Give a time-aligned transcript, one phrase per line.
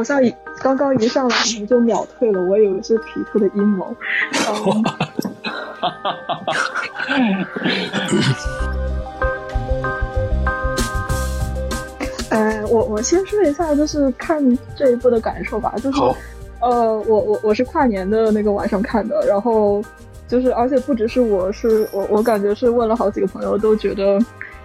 [0.00, 3.94] 好像一刚刚一上来你们就秒退了，我以为是皮特的阴谋。
[7.10, 7.44] 嗯。
[12.30, 14.42] 呃，我我先说一下，就是看
[14.74, 16.16] 这一部的感受吧，就是好，
[16.62, 19.84] 呃，我我我是跨年的那个晚上看的，然后
[20.26, 24.18] 就是而且不只是我是我我感觉是问了好几个朋友都觉得，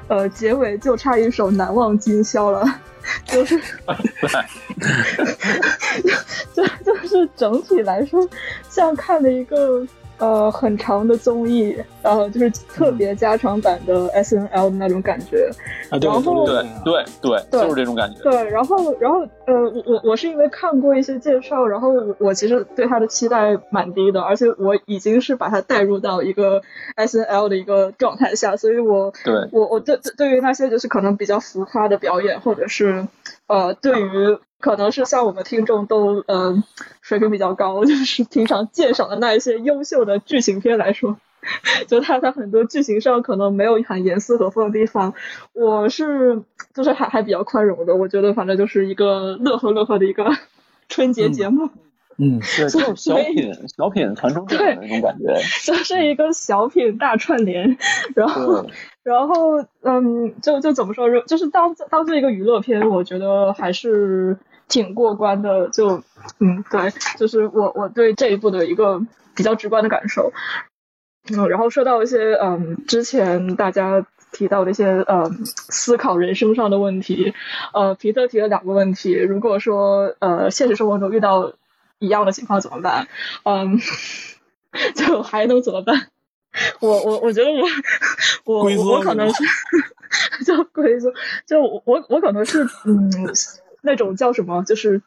[0.08, 2.64] 呃，结尾就差一首《难忘今宵》了，
[3.28, 3.60] 就是
[6.54, 8.28] 就就是整体来说，
[8.70, 9.86] 像看了一个
[10.18, 15.50] 呃很长的综艺，然后就是特别加长版的 S N L 的那种感觉。
[15.90, 18.20] 啊，对然后对对对对，对就是这种感觉。
[18.24, 26.62] 对，然后然后呃，我我我是因为看过一些介绍，然后我我其实对他的期待蛮低的，而且我已经是把它带入到一个
[26.96, 33.06] S N L 的一个状态下，所以我对我我对对对于那些就是可能比较浮夸的表演，或者是
[33.48, 36.64] 呃，对于可能是像我们听众都嗯
[37.02, 41.18] 水平比较高，就是平常鉴赏的那一些优秀的剧情片来说，
[41.88, 45.14] 就它它很多剧情上可能没有很严丝合缝的地方，
[45.54, 46.42] 我是
[46.74, 50.32] 就是还还比较宽容的，我觉得反正就是一个乐呵乐呵的一个
[50.90, 51.70] 春节节目。
[52.18, 55.36] 嗯，对， 就是小品小品传承电影的那种感觉。
[55.66, 57.78] 就是一个小品大串联，
[58.16, 58.72] 然后对，
[59.06, 64.36] 然后嗯，就就怎么说，就是当当做一个娱乐片，我觉得还是
[64.68, 65.70] 挺过关的。
[65.70, 66.02] 就
[66.40, 69.00] 嗯，对，就是我我对这一部的一个
[69.36, 70.34] 比较直观的感受。
[71.32, 77.36] 嗯，然后说到一些嗯之前大家提到的一些呃思考人生上的问题，
[77.74, 81.54] 呃，皮特提了两个问题，如果说呃现实生活中遇到
[82.00, 83.08] 一样的情况怎么办？
[83.44, 83.78] 嗯，
[84.98, 86.08] 就还能怎么办？
[86.82, 87.68] 我我我觉得我
[88.46, 89.44] 我我我可能是
[90.46, 91.14] 就龟缩，
[91.46, 93.12] 就我我我可能是嗯
[93.82, 95.02] 那种叫什么，就是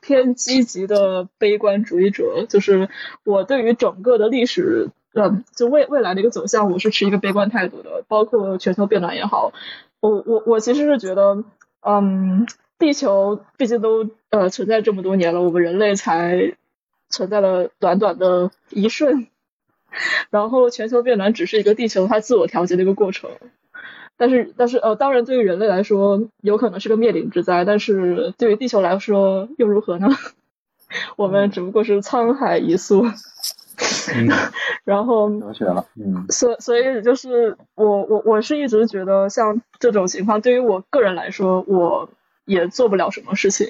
[0.00, 2.88] 偏积极的悲观主义者，就是
[3.24, 4.90] 我对于整个的历史。
[5.16, 9.52] 嗯，就未未来的一个走向，我是持一个悲观态度的，包括全球变暖也好，
[10.00, 11.44] 我我我其实是觉得，
[11.82, 12.48] 嗯，
[12.80, 16.56] 地球毕竟都呃存在这么多年了，我们人类才
[17.10, 19.28] 存在了短短的一瞬，
[20.30, 23.30] 然后全球变暖只是一个地球它自我调节的一个过程，
[24.16, 30.08] 但是但是呃，当然对于人类来说有可能是个灭顶之灾，但是对于地球来说又如何呢？
[31.16, 33.04] 我们只不过是沧海一粟，
[34.14, 34.28] 嗯
[34.84, 42.08] 然后哲学了，嗯，所所以就是我我我是一直觉得像这种情况，对于我个人来说，我
[42.44, 43.66] 也做不了什么事情。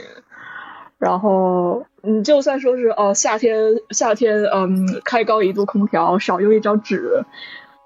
[0.99, 3.59] 然后，你，就算说是哦，夏天
[3.91, 7.25] 夏天，嗯，开高一度空调，少用一张纸，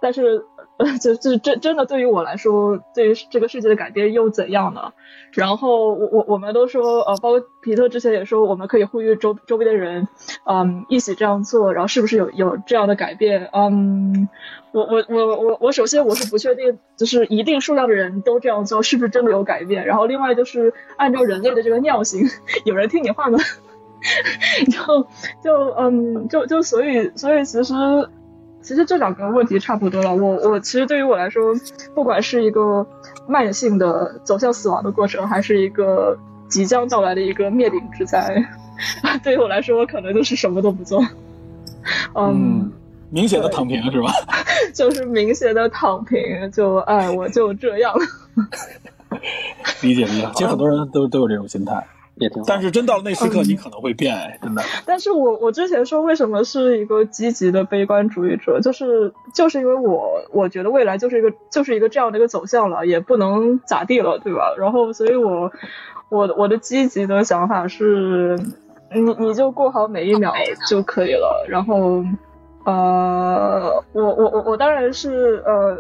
[0.01, 0.45] 但是，
[1.03, 4.93] 就就真真的对于我来说，对于这个世界的改变又怎样呢？
[5.33, 10.07] 然后我我我们都说，呃，包括皮特之前也说，我们可以呼吁周周边的人，
[10.45, 13.51] 嗯，一起这样做，然后是不是有有这样的改变？
[13.53, 14.29] 嗯，
[14.71, 19.85] 我我我我我首先我是不确定，就是一定数量的人都这样做，是不是真的有改变？
[19.85, 22.23] 然后另外就是按照人类的这个尿性，
[22.65, 23.39] 有人听你话吗？
[24.71, 25.07] 就
[25.43, 27.75] 就嗯就就所以所以其实
[28.69, 30.15] 其实这两个问题差不多了。
[30.15, 31.55] 我我其实对于我来说，
[31.95, 32.87] 不管是一个
[33.27, 36.15] 慢性的走向死亡的过程，还是一个
[36.49, 38.45] 即将到来的一个灭顶之灾，
[39.25, 41.03] 对于我来说，我可能就是什么都不做。
[42.15, 42.71] 嗯，
[43.09, 44.13] 明显的躺平是吧？
[44.75, 46.21] 就是明显的躺平，
[46.53, 47.95] 就哎，我就这样。
[49.81, 51.87] 理解理解，其实很多人都都有这种心态，
[52.21, 52.45] 也挺好。
[52.47, 54.63] 但是真到了那时刻，嗯你可能会变，哎，真的。
[54.87, 64.55] 但是我我之前说为什么是一个积极的悲观主义者，就是就是因为我我觉得未来就是一个就是一个这样的一个走向了，也不能咋地了，对吧？
[64.59, 65.51] 然后所以我
[66.09, 68.39] 我我的积极的想法是，
[68.95, 70.33] 你你就过好每一秒
[70.69, 72.05] 就可以了，然后。
[72.65, 75.79] 呃，我我我我当然是呃，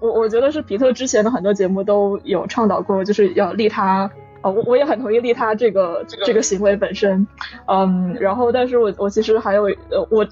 [0.00, 4.08] 我我觉得是皮特之前的很多节目都有倡导过，就是要利他
[4.40, 7.26] 呃，我我也很同意利他这个这个行为本身，
[7.66, 10.24] 嗯，然后但是我我其实还有呃，我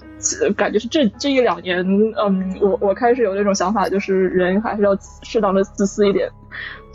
[0.55, 1.85] 感觉是这这一两年，
[2.17, 6.29] 嗯，我我开始有那种想法，就是人还是要适当的自私一点。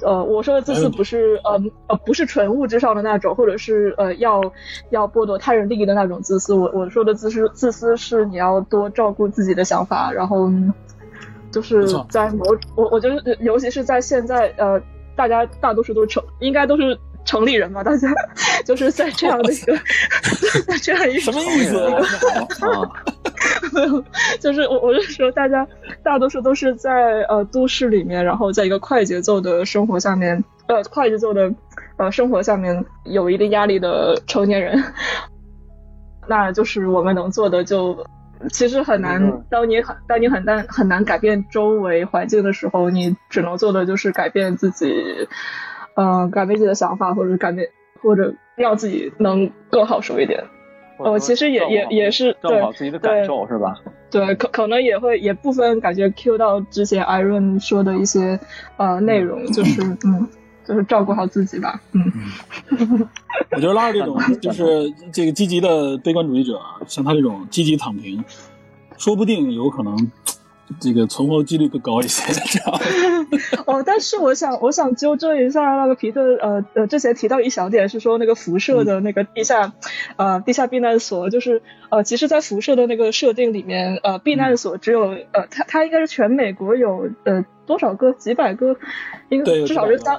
[0.02, 4.40] 呃，我说的自私不是呃呃不是纯物质上的那种，或者是呃要
[4.88, 6.54] 要剥夺他人利益的那种自私。
[6.54, 10.50] 我我说的自私自私是你要多照顾自己的想法，然后
[11.50, 14.80] 就是在某我我觉得尤其是在现在呃。
[15.16, 17.82] 大家大多数都是城，应该都是城里人吧。
[17.82, 18.08] 大家
[18.64, 19.76] 就是在这样的一个，
[20.66, 21.74] 在这样一个什么意思？
[23.72, 24.04] 没有，
[24.40, 25.66] 就是我我是说，大家
[26.02, 31.52] 大多数都是在呃都市里面，然后在一个快节奏的生活下面，呃快节奏的
[31.96, 34.82] 呃生活下面有一定压力的成年人，
[36.28, 38.04] 那就是我们能做的就。
[38.50, 44.92] 其实很难，当你很当你很难很难改变周围环境的时候，你只能做的就是改变自己，
[45.94, 47.68] 呃，改变自己的想法，或者改变，
[48.02, 50.42] 或者让自己能更好受一点。
[50.98, 53.74] 我其实也也也是照顾好自己的感受是吧？
[54.10, 58.38] 对，可可能也会也部分感觉 Q 到之前 Iron 说的一些
[58.76, 60.28] 呃内容， 就是嗯。
[60.64, 63.08] 就是照顾好自己吧，嗯。
[63.50, 68.24] 我觉得拉尔这种 就是这个积极的悲观主义者，像他这种积极躺平，
[68.96, 70.10] 说不定有可能
[70.80, 72.32] 这个存活几率更高一些。
[72.32, 72.80] 这样。
[73.66, 79.72] 哦，但是我想，我想纠正一下那个皮特，呃呃，之前提到一小点是说那个辐射的那个地下，
[80.16, 88.76] 呃，地下避难所，就是呃，其实，在辐射的那个设定里面，呃，避难所只有呃，它它应该是全美国有呃多少个几百个，
[89.30, 90.18] 应该至少是三。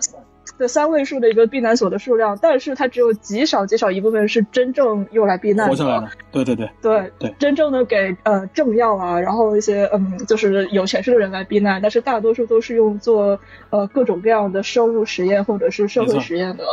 [0.57, 6.09] 的三位数的一个避难所的数量，但是它只有极少极少一部分是真正用来避难的。
[6.31, 16.63] 对对对对对，真正的给呃政要啊，然后一些嗯就是有权势的人来避难，但是大多数都是用做呃各种各样的生物实验或者是社会实验的。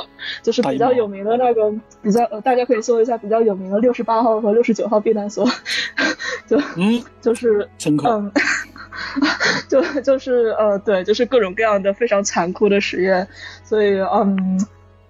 [0.42, 5.46] 就是比较有名的那个比较呃大家可以搜一下比较有名的六十八号和六十九号避难所，
[6.46, 8.32] 就嗯就是嗯。
[9.68, 13.28] 就就是呃对，就是各种各样的非常残酷的实验，
[13.64, 14.58] 所以嗯，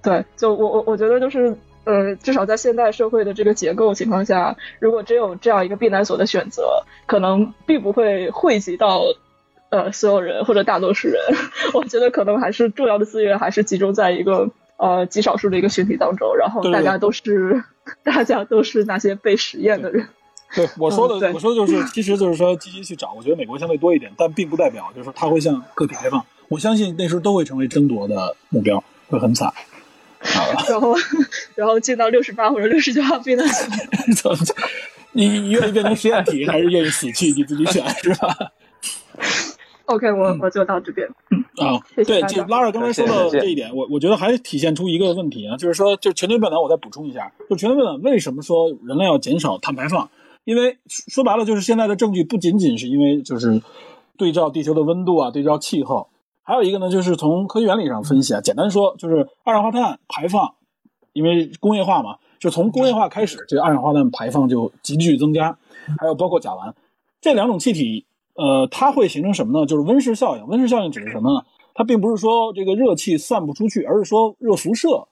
[0.03, 9.03] 对，就我我我觉得就是呃，至少在现代社会的这个结构情况下，如果只有这样一个避难所的选择，可能并不会惠及到
[9.71, 11.17] 呃所有人或者大多数人。
[11.75, 17.65] 我觉得可能还是重要的资源还是集中在一个呃极少数的一个群体当中，然后大家都是
[18.05, 20.09] 大家都是那些被实验的人。
[20.55, 23.13] 对 我说的，我说的就是，其实就是说积极去找。
[23.17, 26.25] 我觉得美国相对多一点，但并不代表就是说他会向个体开放。
[26.49, 29.53] 我相信那时候都会成为争夺的目标，会很惨。
[30.69, 30.95] 然后，
[31.55, 33.47] 然后进到六十八或者六十九号避难
[34.17, 34.35] 所。
[35.13, 37.33] 你愿意变成实验体，还是愿意死去？
[37.33, 38.37] 你自己选是吧
[39.87, 41.09] ？OK，我我就到这边。
[41.31, 50.09] 嗯啊，对，就拉尔刚才说的这一点，我我觉得还体现出一个问题啊，就是说，就全球变暖，我再补充一下，就全球变暖为什么说人类要减少碳排放？
[50.45, 53.63] 因为说白了，就是现在的证据不仅仅是因为就是
[54.17, 56.09] 对照地球的温度啊，对照气候，
[56.43, 58.41] 还有一个呢，就是从科学原理上分析啊。
[58.41, 60.55] 简单说，就是二氧化碳排放，
[61.13, 65.57] 因为工业化嘛，就从工业化开始，这个二氧化碳排放就急剧增加。
[65.99, 66.73] 还有包括甲烷
[67.21, 68.05] 这两种气体，
[68.35, 69.67] 呃，它会形成什么呢？
[69.67, 70.47] 就是温室效应。
[70.47, 71.45] 温室效应指的是什么呢？
[71.75, 75.07] 它并不是说这个热气散不出去，而是说热辐射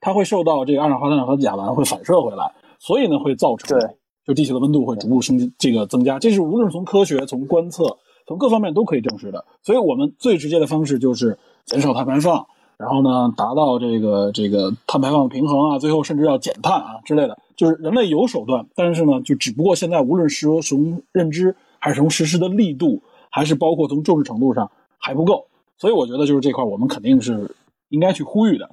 [0.00, 3.78] 它会受到这个二氧化碳和甲烷会反射回来，所以呢会造成。
[4.26, 9.44] 就地球的温度会逐步升这个增加，这是无论从科学、从观测、从各方面都可以证实的。
[9.62, 12.46] 所以，我们最直接的方式就是减少碳排放，
[12.78, 17.38] 然后呢，达到这个这个碳排放平衡啊，最后甚至要减碳啊之类的。
[17.56, 25.46] 就是人类有手段，但是呢，就只不过现在无论是从认知，还是从实施的力度，还是包括从重视程度上还不够。
[25.76, 27.54] 所以，我觉得就是这块，我们肯定是
[27.90, 28.68] 应该去呼吁的。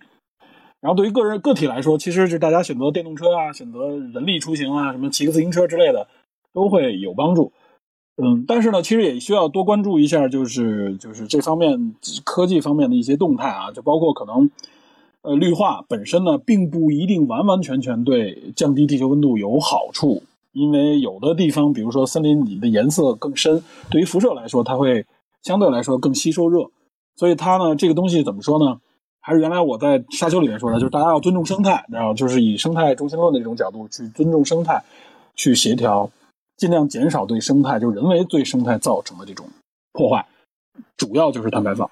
[0.82, 6.08] 然后对于个人个体来说，其实是大家选择电动车啊，选择人力出行啊，什么骑个自行车之类的，
[6.54, 7.54] 都会有帮助。
[8.18, 14.50] 嗯，但是呢，其实也需要多关注一下，就是就是这方面科技方面的一些动态啊，就包括可能，
[15.22, 25.06] 呃，绿化本身呢，并不一定完完全全对降低地球温度有好处，因为有的地方，比如说森林里的颜色更深，对于辐射来说，它会
[25.44, 26.70] 相对来说更吸收热，
[27.16, 28.82] 所以它呢，这个东西怎么说呢？
[29.22, 34.84] 还是原来我在沙丘里面说的，就是大家要尊重生态，然后就是以生态中心论的这种角度去尊重生态，
[35.36, 36.10] 去协调，
[36.58, 39.48] 尽量减少对生态，就人为对生态造成的这种
[39.94, 40.26] 破坏，
[40.98, 41.88] 主要就是碳排放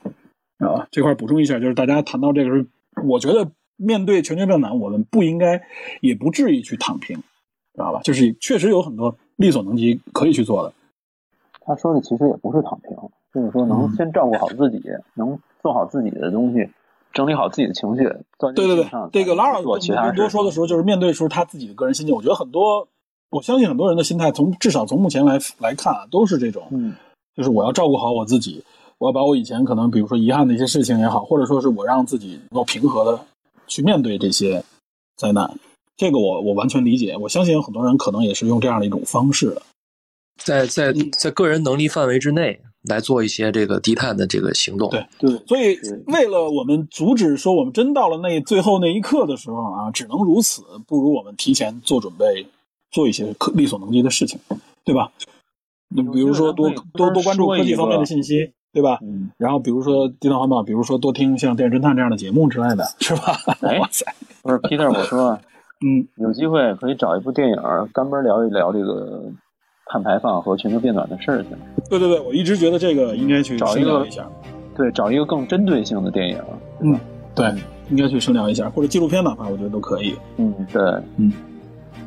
[0.57, 0.87] 啊。
[0.89, 2.65] 这块补充一下，就是大家谈到这个，
[3.03, 5.61] 我觉得面对全球变暖，我们不应该，
[6.01, 8.01] 也不至于去躺平，知道吧？
[8.03, 10.73] 就是确实有很多力所能及可以去做的。
[11.61, 12.97] 他说的其实也不是躺平，
[13.31, 14.81] 就是说能先照顾好自己，
[15.13, 16.67] 能做好自己的东西。
[17.13, 18.03] 整理好自己的情绪。
[18.37, 22.15] 对对对，这个拉尔做其他更多说的时候，就是面对时候他自己的个人心境。
[22.15, 22.87] 我觉得很多，
[23.29, 26.93] 我相信很多人的心态，从至少从目前来来看啊，都是这种，嗯，
[27.35, 28.63] 就是我要照顾好我自己，
[28.97, 33.19] 我要把我以前可能比如说遗憾的一些事情也好，或者说是我让自己能够平和的
[33.67, 34.63] 去面对这些
[35.15, 35.51] 灾难。
[35.97, 39.61] 这个我我完全理解，我相信有很多人可能也是用这样的一种方式的，
[40.37, 44.89] 在在在个人能力范围之内来做一些这个低碳的这个行动。
[44.89, 52.45] 对对，所以为了我们阻止说我们真到了那最后那一刻的时候啊，只能如此，不如我们提前做准备，
[52.91, 54.39] 做一些可力所能及的事情，
[54.85, 55.11] 对吧？
[55.89, 58.99] 你比如说多多多关注科技方面的信息，对吧？
[59.01, 63.35] 嗯，然后比如说低碳环保，比如说多听像《电视侦探》这样的节目之类的， 是吧？
[63.61, 64.05] 哎哇塞，
[64.43, 65.39] 不是 Peter，我说
[65.81, 67.55] 嗯，有机会可以找一部电影
[67.93, 69.31] 专门聊一聊这个
[69.89, 71.57] 碳排放和全球变暖的事情。
[71.89, 74.29] 对对对，我一直觉得这个应该去找一个深聊一下，
[74.77, 76.37] 对，找一个更针对性的电影。
[76.79, 76.97] 嗯，
[77.35, 77.51] 对，
[77.89, 80.15] 应该去深聊一下，或者纪录片哪怕我觉得都可以。
[80.37, 80.81] 嗯，对，
[81.17, 81.33] 嗯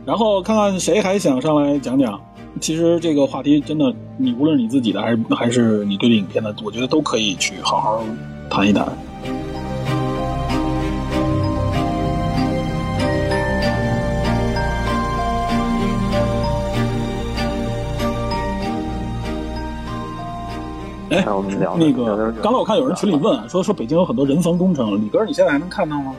[0.06, 2.18] 然后看看谁还想上来讲讲。
[2.60, 8.04] 其实这个话题真的，你无论你自己的还是还是你对这影片的，我觉得都可以去好好
[8.50, 8.86] 谈一谈。
[21.12, 26.14] 哎，那我们聊那个，刚才我看有人群里问啊说说北京有很多人防工程，李哥你现在还能看到吗？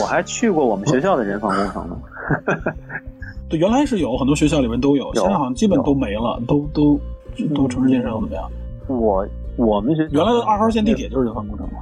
[0.00, 1.96] 我还去过我们学校的人防工程呢。
[3.48, 6.98] 对，原来是有很多学校里面都有，有现在好像基本都没了，都都
[7.54, 8.50] 都城市建设怎么样？
[8.86, 11.80] 我我们学校原来的二号线地铁就是人防工程嘛。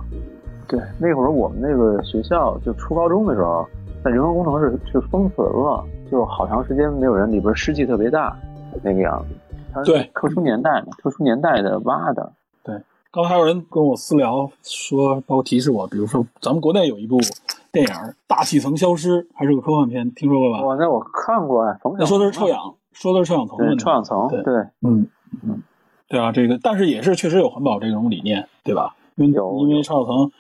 [0.69, 3.67] 对，那会儿我们那个学校就初高中的时候，
[4.05, 8.37] 那人防工程是是封存了，就好长时间没有人，里边湿气特别大
[8.83, 9.35] 那个样子。
[9.73, 12.33] 它对特殊年代嘛，特殊年代的挖的。
[12.63, 12.77] 对
[13.11, 17.19] 刚才还有人跟我私聊说，包括提示我，比如说咱们国内有一部
[17.71, 17.93] 电影
[18.27, 20.63] 《大气层消失》，还是个科幻片，听说过吧？
[20.63, 23.85] 哇，那我看过啊，冯小那说的是臭氧，说的是臭氧层问对题。
[23.85, 25.07] 臭氧层，对对，嗯
[25.43, 25.63] 嗯，
[26.09, 28.95] 对啊，这个但是也是确实有环保这种理念，对吧？
[29.17, 30.33] 因为有因为臭氧层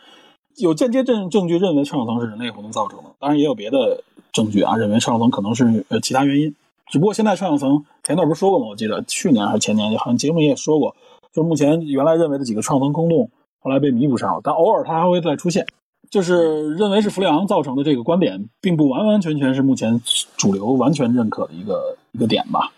[0.56, 6.54] 有间接证证据认为臭氧层是人类活动造成的，当然也有别的证据啊，认为臭氧层可能是呃其他原因。
[6.92, 8.66] 只不过现在臭氧层前段不是说过吗？
[8.68, 10.94] 我记得去年还是前年，好像节目也说过，
[11.32, 13.30] 就是目前原来认为的几个臭氧层空洞，
[13.60, 15.66] 后来被弥补上了，但偶尔它还会再出现。
[16.10, 20.02] 就是认为是弗里昂造成的这个观点，并不完完全全是目前
[20.36, 22.70] 主流完全认可的一个一个点吧。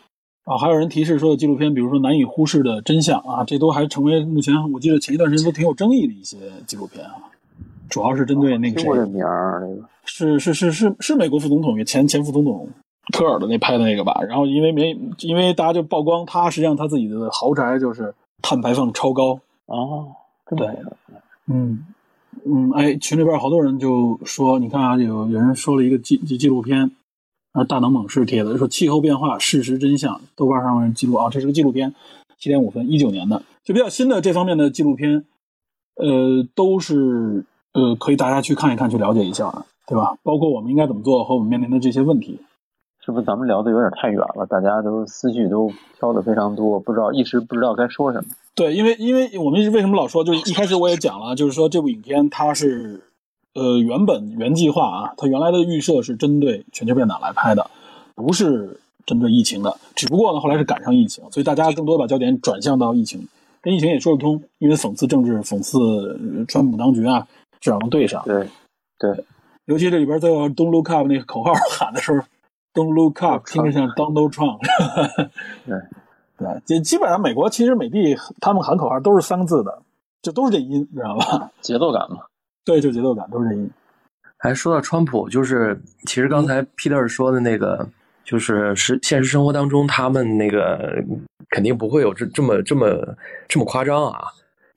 [0.45, 6.37] 啊，还有人提示说，纪录片，比如说难以忽视的真相啊，这都还成为目前我记得前一段时间都挺有争议的一些
[6.69, 7.15] 纪录片啊。
[7.89, 12.69] 主要是针对那个谁听过，这名儿，那个是是是是是美国副总统前前副总统
[13.13, 14.21] 科尔的那拍的那个吧。
[14.27, 20.09] 然后因为没因为大家就曝光他实际上他自己的豪宅就是碳排放超高，哦，
[20.47, 20.89] 这么回事
[21.47, 21.85] 嗯
[22.47, 26.91] 嗯，哎，群里边好多人就说，你看啊，有有人说了一个纪纪纪录片，
[27.53, 31.95] 啊，大能猛士贴的，说气候变化事实真相，豆瓣上面记录啊，这是个纪录片，
[32.39, 35.25] 七点五分，一九年的，就比较新的这方面的纪录片，
[35.97, 40.17] 呃，都是呃可以大家去看一看，去了解一下的，对吧？
[40.23, 42.41] 包括我们应该怎么做和我们面临的这些问题。
[43.05, 44.47] 是不是咱们聊的有点太远了？
[44.49, 48.31] 大家都思绪都飘的非常多，不知道一时不知道该说什么。
[48.55, 53.03] 对，因为因为我们一直为什么老说，就是一开始我也讲了，就是说这部影片它是
[53.53, 57.71] 呃原本原计划啊，它原来的预设是针对全球变暖来拍的，
[58.15, 59.77] 不是针对疫情的。
[59.95, 63.29] 只不过呢，后来是赶上疫情，所以大家更多把焦点转向到疫情，
[63.61, 67.27] 跟疫情也说得通，因为讽刺政治、讽刺呃川普当局啊，
[67.61, 68.23] 至少能对上。
[68.25, 68.49] 对，
[68.99, 69.25] 对，
[69.67, 72.25] 尤其这里边最后 “Don't look up” 那个口号喊的时候
[72.75, 74.61] ，“Don't look up” 听着像 Donald Trump。
[75.65, 75.79] 对，
[76.37, 79.83] 对，基基本上美国其实美帝他们喊口号都是三个字的，
[80.21, 81.51] 就都是这音，知道吧？
[81.63, 82.19] 节奏感嘛。
[82.65, 83.71] 对，就节奏感都是这音。
[84.39, 87.89] 还说到川普，就是其实刚才 Peter 说的那个，
[88.25, 91.03] 就是实现实生活当中，他们那个
[91.49, 93.17] 肯定不会有这这么这么
[93.49, 94.25] 这么夸张啊。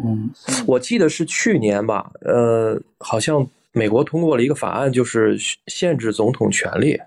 [0.03, 0.29] 嗯，
[0.67, 5.35] 我记得是去年吧，呃，好像美国通过了一个法案，就是
[5.65, 6.97] 限制总统权利。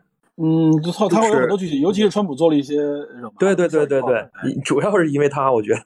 [0.42, 4.30] 嗯，就他他会有很多具体，尤其是川普做了一些惹麻对对对对对哎，
[4.64, 5.80] 主要是因为他，我觉得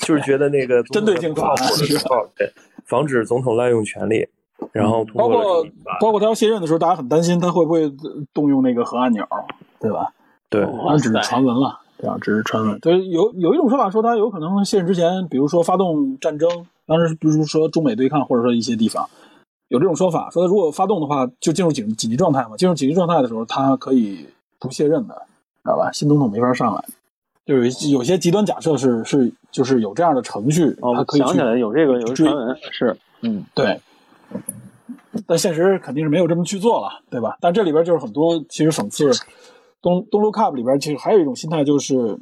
[0.00, 2.52] 就是觉得那个针对性法案总统的时候，对，
[2.86, 4.26] 防止总统滥用权力，
[4.72, 5.64] 然后通包括
[6.00, 7.88] 包括他要卸任的时候，大家很担心他会不会
[8.34, 9.24] 动用那个核按钮，
[9.78, 10.12] 对吧？
[10.48, 12.18] 对当然只是传闻了，对吧？
[12.20, 12.80] 只是传闻。
[12.80, 16.48] 就是有有一种说法说他有可能卸任之前，比如说发动战争，
[16.84, 19.08] 当时比如说中美对抗，或者说一些地方
[19.70, 22.56] 有这种说法，说他如果发动的话，就进入紧紧急状态嘛。
[22.56, 24.26] 进入紧急状态的时候，他可以
[24.58, 25.14] 不卸任的，
[25.62, 25.92] 知道吧？
[25.92, 26.84] 新总统没法上来。
[27.46, 27.62] 就有
[27.92, 33.80] 有些极端假设是是就是有这样的程序，哦，他可以去想起来有这个有传闻是，嗯，对，
[35.26, 37.38] 但现实肯定是没有这么去做了，对吧？
[37.40, 39.08] 但这里边就是很多其实讽刺
[39.80, 42.18] 东东路 Cup 里边，其实还有一种心态就是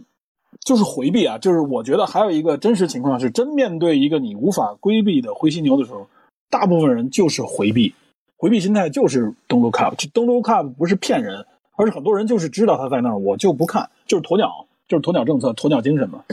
[0.60, 6.06] 就是回避啊，就是我觉得还有一个真实情况是，真面对一个你无法规避的灰犀牛的时候，
[6.50, 7.94] 大部分人就是回避，
[8.36, 11.44] 回避心态就是东路 Cup，东路 Cup 不是骗人，
[11.76, 16.24] 而是很多人就是知道他在那儿，我就不看，就是鸵鸟，就是鸵鸟政策、鸵鸟精神嘛。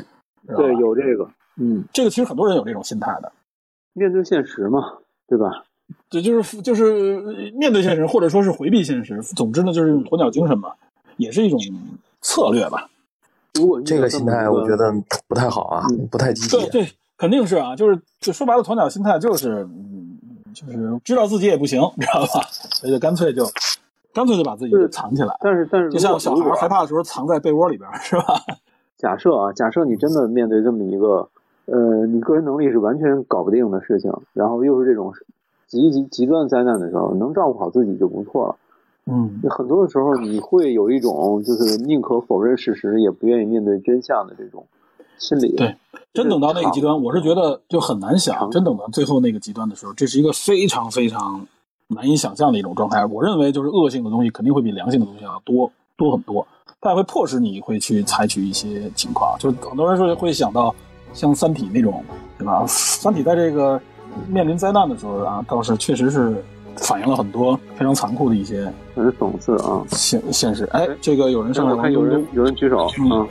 [0.48, 3.32] 对，有这个，嗯，这个，其实很多人有这种心态的。
[3.94, 4.94] 面对现实嘛，
[5.28, 5.64] 对吧？
[6.10, 7.22] 对，就是就是
[7.54, 9.22] 面对现实，或者说是回避现实。
[9.22, 10.74] 总之呢，就是鸵鸟精神嘛，
[11.18, 11.60] 也是一种
[12.22, 12.90] 策略吧。
[13.54, 14.94] 如果这个心态我觉得
[15.28, 16.70] 不太好啊，嗯不太积极对。
[16.70, 20.05] 对，肯定是啊，就是就说白了，鸵鸟心态就是，嗯，
[20.56, 22.42] 就是知道自己也不行，知道吧？
[22.72, 23.46] 所以就干脆就
[24.14, 28.24] 干脆就把自己是藏起来，但是但是就像小孩害怕的时候藏在被窝里边，是吧？
[28.98, 31.28] 假设啊，假设你真的面对这么一个，
[31.66, 35.14] 呃，你个人能力是完全搞不定的事情，然后又是这种
[35.68, 38.56] 极极极端灾难的时候，能照顾好自己就不错了。
[39.08, 44.66] 嗯，很多的时候，你会有一种就是宁可否认事实，也不愿意面对真相的这种
[45.18, 45.56] 心理。
[45.56, 45.76] 对
[46.14, 48.50] 真等到那个极端，我是觉得就很难想。
[48.50, 51.46] 真等到最后那个极端的时候，这是一个非常非常
[51.88, 53.06] 难以想象的一种状态。
[53.06, 56.48] 我认为，就是恶性的东西肯定会比良性的东西要多多很多，
[56.80, 59.38] 它也会迫使你会去采取一些情况。
[59.40, 60.74] 就很多人说会想到
[61.14, 62.02] 像《三体》那种，
[62.38, 62.64] 对吧？
[62.68, 63.78] 《三体》在这个
[64.30, 66.42] 面临灾难的时候啊，倒是确实是
[66.78, 69.84] 反映了很多非常残酷的一些很讽刺啊！
[69.90, 70.64] 现现实。
[70.72, 73.28] 哎，这个有人上来我看有人有人举手嗯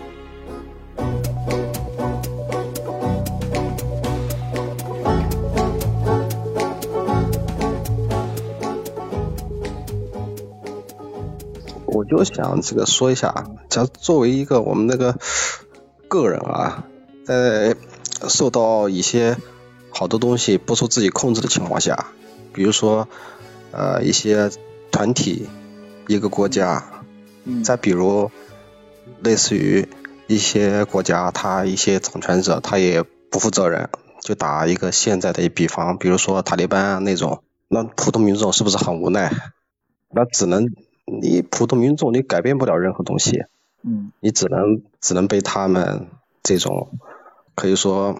[12.14, 15.16] 我就想这个说一下，假如作为一个我们那个
[16.08, 16.86] 个人啊，
[17.24, 17.74] 在
[18.28, 19.36] 受到一些
[19.90, 22.06] 好多东西不受自己控制的情况下，
[22.52, 23.08] 比如说
[23.72, 24.50] 呃一些
[24.90, 25.48] 团体、
[26.06, 27.02] 一个国家，
[27.44, 28.30] 嗯再比如
[29.20, 29.88] 类似于
[30.26, 33.88] 一些国家，他一些掌权者他也不负责任，
[34.20, 39.32] 就打一个现在的一比方，比如说塔利班啊那种，那普通民众是不是很无奈？
[40.10, 40.68] 那只能
[41.06, 43.44] 你普通民众你改变不了任何东西，
[43.82, 46.08] 嗯你只能只能被他们
[46.42, 46.98] 这种
[47.54, 48.18] 可以说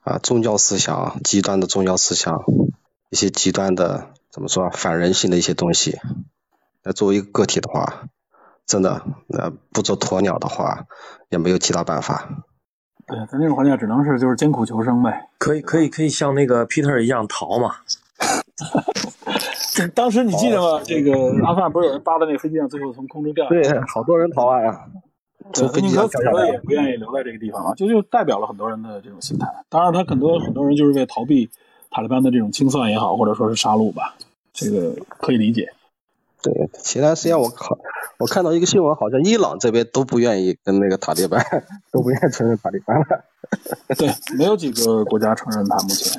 [0.00, 2.42] 啊宗教思想极端的宗教思想，
[3.10, 5.98] 一些极端的怎么说反人性的一些东西。
[6.82, 8.04] 那作为一个个体的话，
[8.64, 10.86] 真的那不做鸵鸟的话，
[11.30, 12.44] 也没有其他办法。
[13.06, 15.28] 对，在那种环境下只能是就是艰苦求生呗。
[15.38, 17.76] 可以可以可以像那个 Peter 一样逃嘛？
[19.76, 20.80] 这 当时你记得吗？
[20.84, 21.12] 这个
[21.44, 23.62] 阿富汗不是有人扒在那个飞机上，最后从空中掉下来？
[23.62, 24.86] 对，好多人逃啊，
[25.52, 29.46] 从飞机宁可死了上掉下来也不愿意留在这个地方啊，就就代表了很多人的这种心态。
[29.68, 31.50] 当然，他很多很多人就是为逃避
[31.90, 34.14] 塔利班的这种清算也好，或者说是杀戮吧，
[34.52, 35.72] 这个可以理解。
[36.42, 37.76] 对，前段时间我靠，
[38.18, 41.44] 我看到一个新闻，好像伊朗这边都不愿意跟那个塔利班，
[41.90, 43.24] 都不愿意承认塔利班了。
[43.98, 46.12] 对，没有几个国家承认他目前，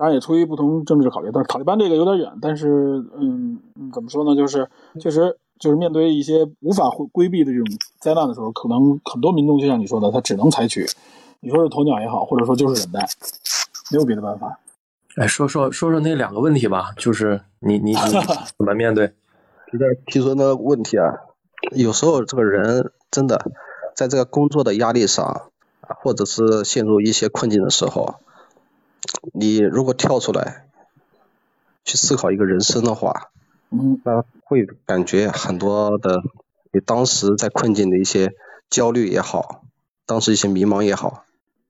[0.00, 1.28] 当然也出于不同政治考虑。
[1.30, 4.34] 但是塔利班这个有点远，但是嗯，嗯怎么说呢？
[4.34, 4.66] 就是
[4.98, 7.66] 确实就是面对一些无法规规避的这种
[7.98, 10.86] 灾难的时候，可能很多民众就像你说的，他只能采取
[11.40, 13.06] 你说是鸵鸟也好，或者说就是忍耐，
[13.92, 14.58] 没有别的办法。
[15.16, 17.96] 哎，说说说说那两个问题吧，就是你你你
[18.56, 19.12] 怎么面对？
[19.70, 21.12] 提的提出那个问题啊，
[21.76, 23.52] 有时候这个人真的
[23.94, 28.14] 在这个工作的压力上，啊或者是陷入一些困境的时候，
[29.32, 30.66] 你如果跳出来
[31.84, 33.30] 去思考一个人生的话，
[33.70, 36.22] 嗯那会感觉很多的
[36.72, 38.34] 你当时在困境的一些
[38.68, 39.64] 焦虑也好，
[40.06, 41.24] 当时一些迷茫也好，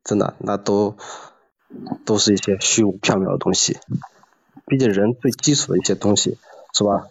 [0.05, 0.97] 真的那都
[2.05, 3.79] 都是一些虚无缥缈的东西。
[4.67, 6.39] 毕竟人最基础的一些东西，
[6.75, 7.09] 是吧？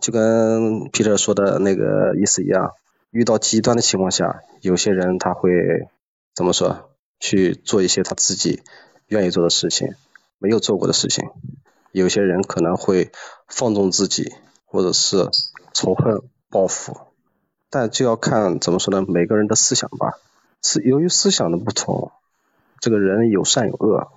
[0.00, 2.72] 就跟 Peter 说的那个意思一样，
[3.10, 5.50] 遇到极端的情况下，有些人他会
[6.34, 6.88] 怎么说？
[7.20, 8.62] 去做一些他自己
[9.12, 9.94] 愿意做的事情，
[10.38, 11.28] 没有做过的事情。
[11.90, 13.12] 有些人可能会
[13.46, 14.32] 放纵自己，
[14.64, 15.28] 或者是
[15.74, 16.96] 仇恨、报复，
[17.68, 19.04] 但就要看怎么说呢？
[19.06, 20.14] 每个人的思想吧，
[20.62, 22.10] 是由于思想的不同，
[22.80, 24.08] 这个人有善有恶，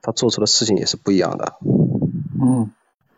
[0.00, 1.54] 他做出的事情也是不一样的，
[2.42, 2.72] 嗯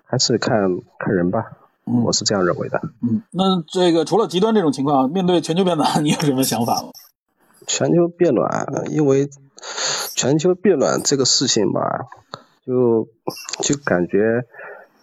[0.05, 1.53] 还是看看人吧。
[1.87, 2.81] 嗯我是这样认为的。
[3.01, 6.91] 嗯，那这个除了极端这种情况，面对全球变暖，你有什么想法吗？
[7.67, 9.31] 全球变暖，因为
[10.25, 12.07] 全球变暖这个事情吧，
[12.65, 13.09] 就
[13.61, 14.47] 就感觉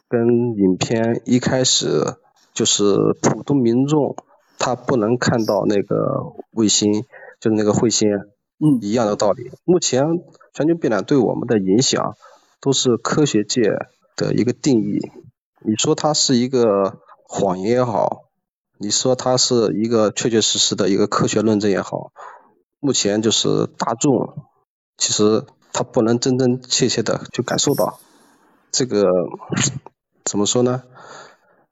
[0.09, 2.15] 跟影片一开始
[2.55, 4.15] 就是普通民众
[4.57, 7.03] 他不能看到那个卫星，
[7.39, 8.09] 就是那个彗星
[8.57, 9.51] 嗯一样的道理。
[9.63, 10.23] 目前
[10.55, 12.15] 全球变暖对我们的影响，
[12.59, 13.61] 都是科学界
[14.15, 15.11] 的一个定义。
[15.63, 18.23] 你说它是一个谎言也好，
[18.79, 22.11] 你说它是一个确确实实的一个科学论证也好，
[22.79, 24.33] 目前就是大众
[25.01, 27.99] 其实他不能真真切切的去感受到
[28.71, 29.09] 这个
[30.23, 30.83] 怎么说呢？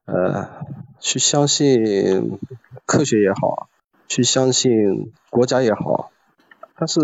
[0.05, 0.65] 呃，
[0.99, 2.39] 去相信
[2.87, 3.69] 科学也好，
[4.07, 6.11] 去相信国家也好，
[6.75, 6.99] 但是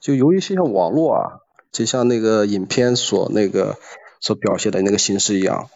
[0.00, 1.38] 就由于像网络啊，
[1.70, 3.76] 就像那个影片所那个
[4.20, 5.70] 所表现的那个形式一样。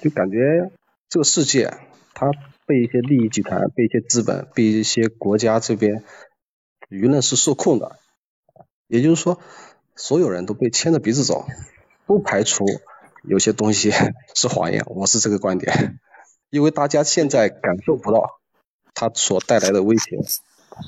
[0.00, 0.72] 就感觉
[1.10, 1.74] 这个世界，
[2.14, 2.30] 它
[2.64, 6.02] 被一些利益集团、被一些资本、被一些国家这边
[6.88, 7.98] 舆论是受控的。
[8.94, 9.40] 也就是说，
[9.96, 11.46] 所有人都被牵着鼻子走，
[12.06, 12.64] 不排除
[13.24, 13.90] 有些东西
[14.36, 14.84] 是谎言。
[14.86, 15.98] 我是这个观点，
[16.50, 18.38] 因为大家现在感受不到
[18.94, 20.16] 它所带来的威胁，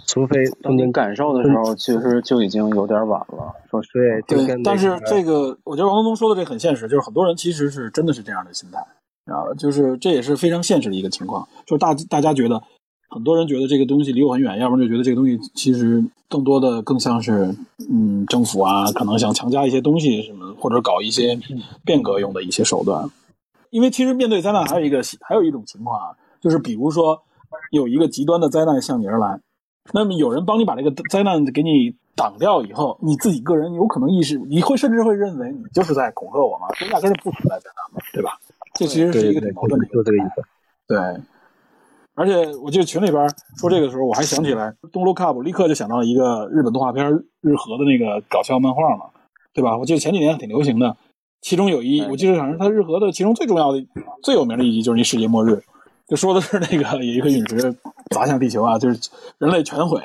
[0.07, 3.57] 除非当你感受的时候，其实就已经有点晚了。
[3.69, 8.79] 说对，对，但是这个我觉得王东东说的这很现实，就是很多人其实是真的是这样的心态。
[9.27, 12.63] 啊，就是这也是非常现实的一个情况，就是大大家觉得，
[13.09, 17.55] 很多人觉得这个东西离我很远，要不然就觉得这个东西其实更多的更像是，
[17.91, 21.39] 嗯，政府啊，可能想强加一些东西什么，或者搞一些
[21.85, 23.09] 变革用的一些手段。
[23.71, 27.21] 因为其实面对灾难还有一个还有一种情况啊，就是比如说
[27.71, 29.41] 有一个极端的灾难向你而来，
[29.93, 38.39] 那么有人帮你把这个灾难给你挡掉以后，你自己个人有可能意识，你会甚至会认为你就是在恐吓我嘛，这压根就不存在灾难嘛，对吧？
[38.75, 40.43] 这其实是一个挺矛盾的，就这个意思。
[40.87, 40.99] 对，
[42.17, 47.07] 而且我记得群里边说这个时候，我还想起来《东 look up》，立刻就想到了一个日本动画片
[47.43, 49.05] 《日和》的那个搞笑漫画嘛，
[49.53, 49.77] 对吧？
[49.77, 50.97] 我记得前几年挺流行的，
[51.43, 53.87] 其中有一，我记得好像它日和的其中最重要的、
[54.23, 55.63] 最有名的一集就是那世界末日，
[56.09, 57.77] 就说的是那个有一颗陨石
[58.11, 60.01] 砸向地球啊，就是人类全毁，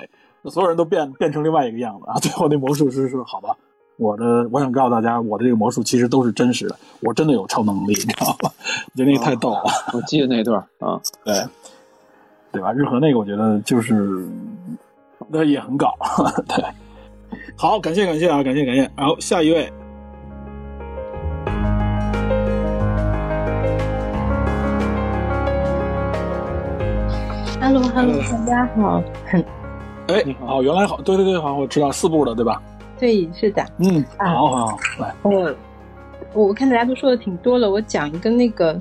[0.50, 2.19] 所有人都变变成另外一个样子啊。
[2.21, 3.56] 最后那魔术师说：“好吧。”
[3.97, 8.52] 我的，我想告诉大家，我的这个魔术其实都是真实的，我真的有超能力，你知道吧？
[8.91, 9.62] 我觉得那个太逗了。
[9.93, 11.36] 我记得那段啊，对，
[12.52, 12.74] 对吧？
[12.74, 14.28] 日和那个，我觉得就是
[15.30, 15.94] 那也很搞，
[16.48, 16.64] 对。
[17.56, 18.82] 好，感谢感谢啊，感谢感谢。
[18.96, 19.72] 然后下一位
[27.62, 29.02] ，Hello Hello，大家好。
[30.08, 32.62] 哎，好，原来好，对对对，好，我知道四部的，对吧？
[33.00, 35.56] 对，是的，嗯，好好来，我
[36.34, 38.78] 我看大家都说的挺多了，我讲一个那个，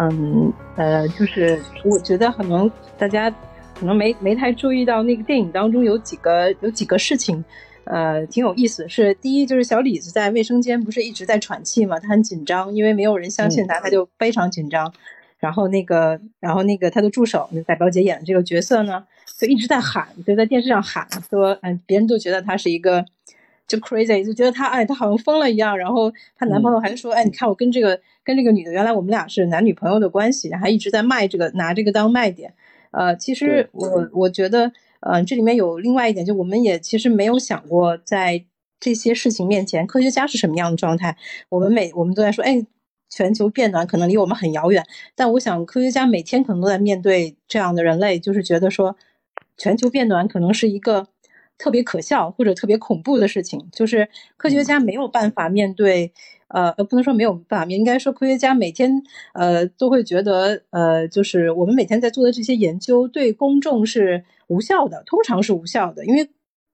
[0.00, 3.30] 嗯呃，就是我觉得可能大家
[3.78, 7.44] 可能没没太注意到那个电影当中有几个有几个事情，
[7.84, 8.88] 呃，挺有意思。
[8.88, 14.90] 是第一，就是小李子在卫生间不是一直在喘气嘛，他很紧张，因为没有人相信他，他就非常紧张。
[15.38, 19.04] 然后那个，然后那个他的助手，就戴表姐演的这个角色呢，
[19.38, 23.04] 就一直在喊，就在电视上喊说，嗯，别人都觉得他是一个。
[23.66, 25.78] 就 crazy，就觉得他哎，他好像疯了一样。
[25.78, 27.96] 然后她男朋友还说，哎，你看我跟这个
[28.30, 32.54] 跟这个女的，原来我们俩是男女朋友的关系，还一直在卖这个，拿这个当卖点。
[32.92, 38.44] 呃，其实我我觉得，呃，这里面有另外一点，就我们也其实没有想过，在
[38.78, 41.16] 这些事情面前，科学家是什么样的状态。
[41.48, 42.64] 我们每我们都在说，哎，
[43.08, 48.96] 全球变暖可能离我们很遥远，但我想科学家每天可能都在面对这样的人类，就是觉得说，
[49.56, 51.08] 全球变暖可能是一个。
[51.62, 56.10] 特别可笑或者特别恐怖的事情，就是科学家没有办法面对，
[56.50, 59.02] 呃，不能说没有办法面，应该说科学家每天，
[59.34, 66.28] 呃，都会觉得，呃，就是我们每天在做的这些研究对公众是无效的，通常是无效的，因为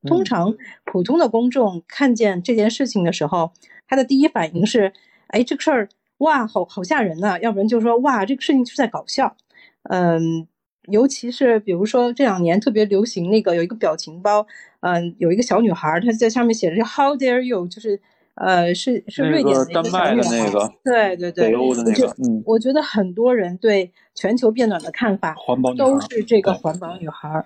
[0.07, 3.53] 通常普通的公众看见这件事情的时候，
[3.87, 4.93] 他的第一反应是，
[5.29, 9.37] 哎，这个事儿，哇，好好吓人呐，要不然就说，哇，这个事情是在搞笑，
[9.85, 10.47] 嗯。
[10.89, 14.47] 尤其是比如说这两年特别流行那个有一个表情包，
[14.83, 18.01] 嗯，有一个小女孩，她在上面写着 “How dare you”，就是
[18.37, 20.51] 呃，是是瑞典的一个小女孩，
[20.85, 22.07] 对对对，北欧的那个。
[22.19, 27.45] 嗯，我觉得很多人对全球变暖的看法，环保都是这个环保女孩。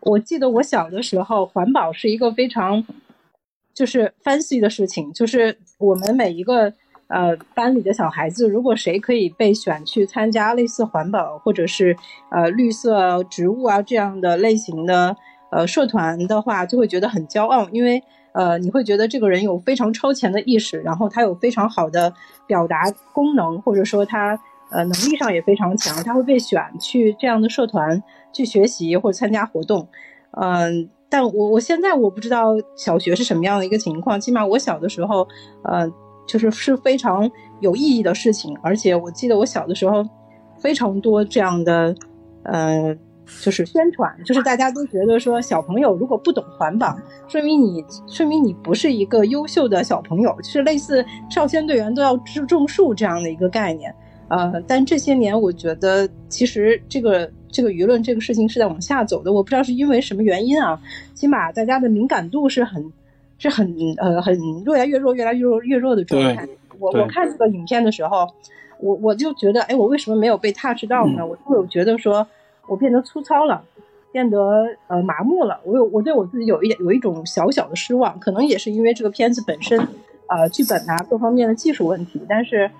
[0.00, 2.84] 我记得我小的时候，环保是一个非常
[3.74, 6.72] 就是 fancy 的事情，就是我们每一个。
[7.12, 11.96] 呃，班里的小孩子，如果谁可以被选去参加类似环保或者是
[12.30, 15.16] 呃绿色植物啊这样的类型的
[15.50, 18.00] 呃社团的话，就会觉得很骄傲，因为
[18.32, 22.12] 呃你会觉得这个人有非常超前的意识，然后他有非常好的
[22.46, 24.38] 表达功能，或者说他
[24.70, 29.86] 呃能力上也非常强，他会被选去这样的社团去学习或者参加活动。
[30.32, 35.26] 嗯，但我我现在我不知道小学是什么样的一个情况，起码我小的时候，
[35.64, 35.90] 呃。
[36.26, 40.06] 就是是非常有意义的事情，而且我记得我小的时候，
[40.60, 41.92] 非常多这样的，
[42.44, 42.96] 呃，
[43.40, 53.94] 就是宣传，就是大家都觉得说小朋友如果不懂环保，说明你说明你不是一个优秀的小朋友，就是类似少先队员都要种种树这样的一个概念。
[54.28, 60.80] 呃，但这些年我觉得其实这个这个舆论这个事情是在往下走的，我不知道是因为什么原因啊，
[61.14, 62.92] 起码大家的敏感度是很
[63.38, 66.46] 是很呃很越来越弱，越来越弱越弱的状态。
[66.78, 68.28] 我我看这个影片的时候，
[68.78, 71.26] 我我就觉得，哎，我为什么没有被 touch 到呢？
[71.26, 72.26] 我就有觉得说。
[72.70, 73.64] 我变得粗糙了，
[74.12, 74.38] 变得
[74.86, 75.58] 呃麻木了。
[75.64, 79.76] 我有我对我自己有一点有一种小小的失望，可能也是因为这个片子本身，
[80.28, 82.22] 呃，剧本啊各方面的技术问题。
[82.28, 82.70] 但是，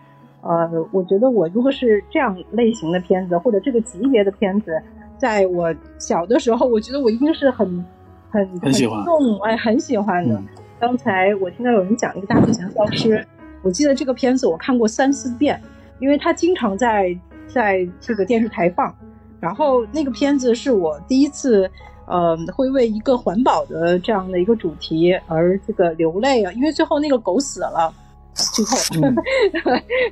[0.43, 4.81] 呃，我觉得我如果是这样类型的片子或者这个级别的片子，
[5.19, 7.85] 在我小的时候，我觉得我一定是很
[8.31, 9.05] 很很喜欢，
[9.43, 10.41] 哎，很喜欢的。
[10.79, 13.27] 刚才我听到有人讲一个大提琴消失，
[13.63, 15.61] 我记得这个片子我看过三四遍，
[15.99, 18.95] 因为它经常在在这个电视台放。
[19.41, 21.69] 然后那个片子是我第一次，
[22.07, 27.91] 呃，会为一个环保的这样的一个主题而这个流泪啊，因为最后那个狗死了，
[28.35, 28.77] 最后，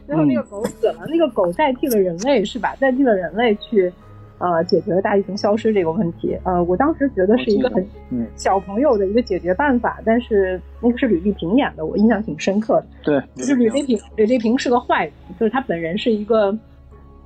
[0.06, 2.74] 最后那个狗死了，那个狗代替了人类是吧？
[2.80, 3.92] 代替了人类去，
[4.38, 6.34] 呃，解决了大气层消失这个问题。
[6.44, 7.86] 呃，我当时觉得是一个很
[8.34, 12.86] 小朋友的一个解决办法，但是那个是吕丽萍演的，我印象挺深刻的。
[13.02, 16.56] 对，就是吕丽萍，吕丽萍是个坏人，就是她本人是一个。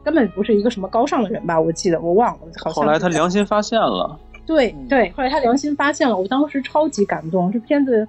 [0.05, 1.61] 根本不是一个什么高尚的人吧？
[1.61, 4.19] 我记得我忘了，好像后来他良心发现了。
[4.45, 7.51] 对对，后来他良心发现了，我当时超级感动。
[7.53, 8.07] 这片子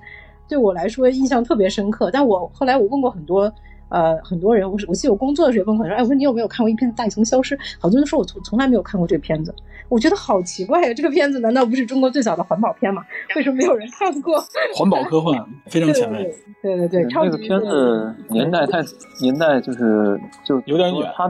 [0.48, 2.10] 对我来说印象特别深刻。
[2.12, 3.54] 但我后来我问过很多
[3.90, 7.56] 呃很多人，我我记得我工作的时候问过，说哎，我说你有没有看过一片《大气层消失》？
[7.80, 9.54] 好多人说我从从来没有看过这个片子。
[9.90, 13.04] 我觉得好奇怪啊，这个片子难道不是中国最早的环保片吗？
[13.36, 14.44] 为什么没有人看过？
[14.76, 15.38] 环保科幻
[15.70, 16.34] 非常前卫。
[16.64, 18.80] 对对对，那个片子年代太
[19.22, 21.12] 年代就是就有点远。
[21.16, 21.28] 他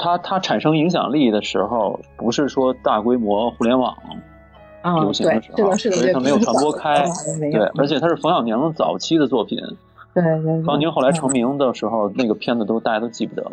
[0.00, 3.94] 它它产生影响力的时候，不是说大规模互联网
[5.00, 7.04] 流行的时候，所以它没有传播开。
[7.38, 9.58] 对，而且它是冯小宁早期的作品。
[10.14, 10.62] 对对。
[10.62, 13.52] 冯小宁后来成名的时候，那个片子都大家都记不得了。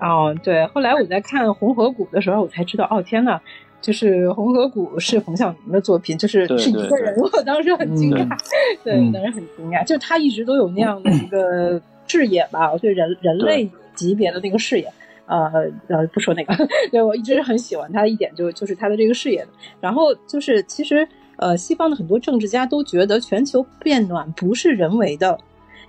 [0.00, 0.66] 哦，对。
[0.66, 3.40] 后来我在看《红河谷》的时候，我才知道，哦天呐，
[3.80, 7.14] 就是《红河谷》是冯小宁的作品，就是是一个人。
[7.16, 8.28] 我当时很惊讶，
[8.82, 14.92] 对，当时很惊讶，就他一直都有那样的一个 视野吧，就人人类级别的那个视野。
[15.30, 16.54] 呃呃，不说那个，
[16.90, 19.46] 对我一直很喜欢他的一点，就就是他的这个视野。
[19.80, 25.38] 然后就是，其实呃，西方的很多政治家都觉得全球变暖不是人为的，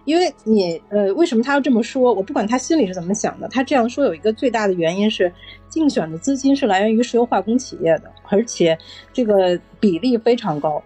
[0.05, 2.13] 因为你呃，为什么他要这么说？
[2.13, 5.31] 我不管他心里是怎么想的，他这样说有一个最大的原因是，
[5.67, 8.77] 竞选的资金是来源于石油化工企业的，而且
[9.11, 10.81] 这个比例非常高，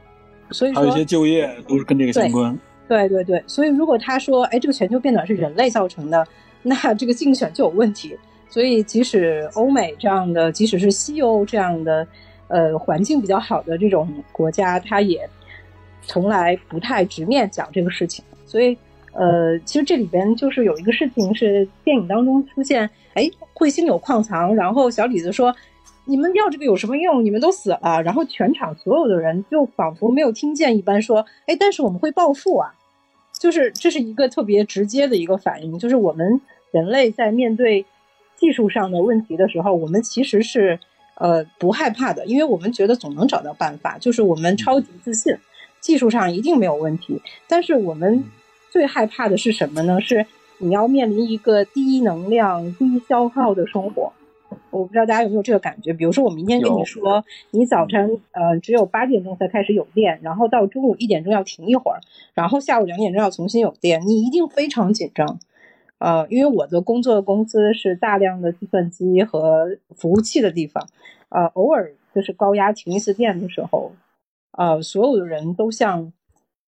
[0.51, 2.57] 所以说还有一些就业都是跟这个相关。
[2.87, 6.25] 对对对，所以如果他说，哎，这个全球变暖是人类造成的，
[6.61, 8.15] 那这个竞选就有问题。
[8.55, 12.07] 所以，即使欧美这样的，即使是西欧这样的，
[12.47, 15.29] 呃，环境比较好的这种国家，它也
[16.03, 18.23] 从来不太直面讲这个事情。
[18.45, 18.77] 所以，
[19.11, 25.53] 呃，其实这里边就是有一个事情是电影当中出现，哎，彗星有矿藏，然后小李子说
[26.07, 27.25] ：“你们要这个有什么用？
[27.25, 32.73] 你们都死了。”然后全场所有的人就仿佛没有听见一般说：“哎，但是我们会暴富啊！”
[33.37, 36.39] 就是这是一个特别直接的一个反应，就是我们
[36.71, 37.85] 人类在面对。
[38.37, 40.79] 技术上的问题的时候，我们其实是
[41.15, 45.35] 呃不害怕的，因为我们觉得总能找到办法，就是我们超级自信，
[45.79, 47.21] 技术上一定没有问题。
[47.47, 48.23] 但是我们
[48.69, 50.01] 最害怕的是什么呢？
[50.01, 50.25] 是
[50.57, 54.11] 你要面临一个低能量、低消耗的生活。
[54.69, 55.91] 我不知道大家有没有这个感觉？
[55.91, 61.99] 比如说，我明天跟你说，你早晨呃只有八点钟才开始有电，然后到中午一点钟要停一会儿，
[62.33, 65.39] 然后下午两点钟要重新有电，你一定非常紧张。
[66.05, 70.87] 呃，因为我的工作公司是大量的计算机和服务器的地方，
[71.29, 73.91] 呃，偶尔就是高压停一次电的时候，
[74.51, 76.13] 呃，所有的人都像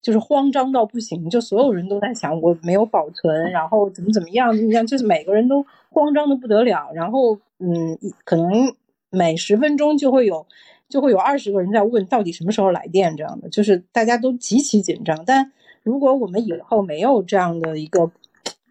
[0.01, 7.95] 就是慌张到不行，就所有人都在想我没有保存，然后怎么怎么样怎么样，就是每个人都慌张的不得了，然后嗯，
[8.25, 8.73] 可能
[9.11, 10.47] 每十分钟就会有
[10.89, 15.23] 就会有二十个人在问到底什么时候来电这样的，就是大家都极其紧张。
[15.27, 15.51] 但
[15.83, 18.09] 如果我们以后没有这样的一个。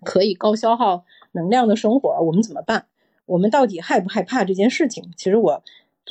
[0.07, 2.87] 可以高消耗能量的生活，我们怎么办？
[3.27, 5.03] 我们到底害不害怕这件事情？
[5.17, 5.61] 其实我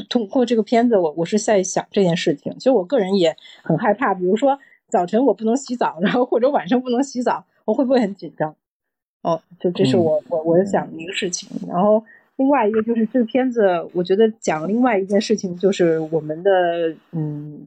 [0.09, 2.53] 通过这个片子，我我是在想这件事情。
[2.57, 8.53] 其实我个人也很害怕，比如说早晨我不能洗澡，然后或者晚上不能洗澡，我会不会很紧张？
[9.21, 11.49] 哦，就这是我我我想的一个事情。
[11.65, 12.03] 然后
[12.35, 17.65] 另外一个就是这个片子，我觉得讲另外一件事情，就是我们的嗯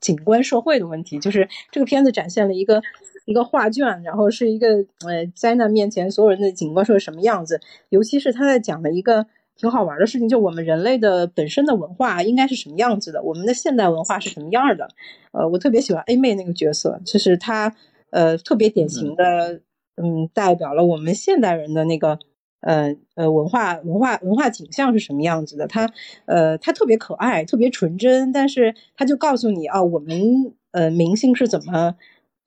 [0.00, 2.82] 景观社会的问题，就是这个片子展现了一个。
[3.28, 4.68] 一个画卷，然后是一个
[5.04, 7.60] 呃灾难面前所有人的景观是什么样子，
[7.90, 14.88] 尤其是他在讲的一个挺好玩的事情，就我们人类的本身的文化应该是什么样子的，我们的现代文化是什么样的。
[15.32, 17.76] 呃，我特别喜欢 A 妹那个角色，就是她
[18.08, 19.60] 呃特别典型的，
[19.96, 22.18] 嗯，代表了我们现代人的那个
[22.62, 25.66] 呃呃文化文化文化景象是什么样子的。
[25.66, 25.92] 她
[26.24, 31.96] 呃她特别可爱，特别纯真，但是她就告诉你啊，我们呃明星是怎么。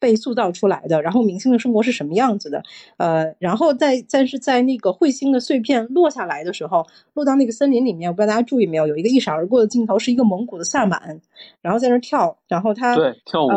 [0.01, 2.63] 被塑造出来的，然后明星的生活是什么样子的？
[2.97, 11.21] 呃，然后在但是在那个彗星的碎片落下来的时候，落到那个森林里面，我不知道大家注意没有，有一个一闪而过的镜头，是一个蒙古的萨满，
[11.61, 13.49] 然后在那跳，然后他对跳舞，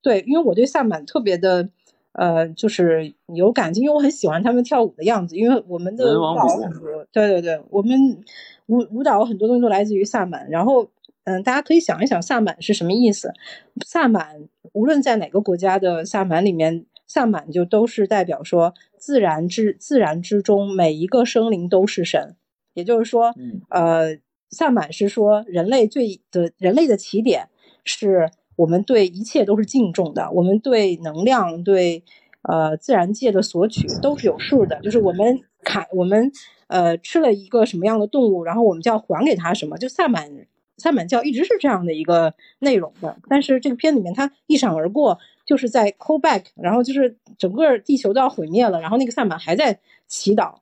[0.00, 1.68] 对，因为我对萨满特别的
[2.12, 8.24] 呃，就是有感情，因为我很喜欢他们跳舞的样子，因为我们的舞蹈很多，对对对，我们
[8.66, 10.88] 舞舞蹈很多东西都来自于萨满，然后。
[11.24, 13.32] 嗯，大家可以想一想，萨满是什么意思？
[13.84, 22.36] 萨满无论在哪个国家的萨满里面，萨满就都是代表说，自然之自然之中每一个生灵都是神。
[22.74, 23.32] 也就是说，
[23.70, 24.18] 呃，
[24.50, 27.48] 萨满是说人类最的人类的起点
[27.84, 32.04] 是我们对一切都是敬重的，我们对能量对
[32.42, 36.30] 呃自然界的索取都是有数的，就是我们砍我们
[36.66, 40.28] 呃吃了一个什么样的动物，然后我们就要还给他什么，就萨满。
[40.76, 50.54] 萨满教一直是这样的一个内容的，但是这个片里面它一闪而过，就是在 call back，然后就是整个地球都要毁灭了，然后那个萨满还在祈祷，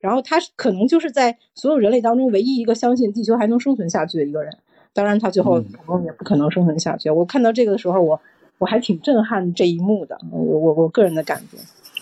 [0.00, 4.56] 然后他可能就是在所有人类当中唯一一个相信地球还能生存下去的一个人。
[4.92, 7.08] 当然，他最后可能也不可能生存下去。
[7.08, 8.20] 我看到这个的时候，我
[8.58, 11.56] 我还挺震撼这一幕的，我我我个人的感觉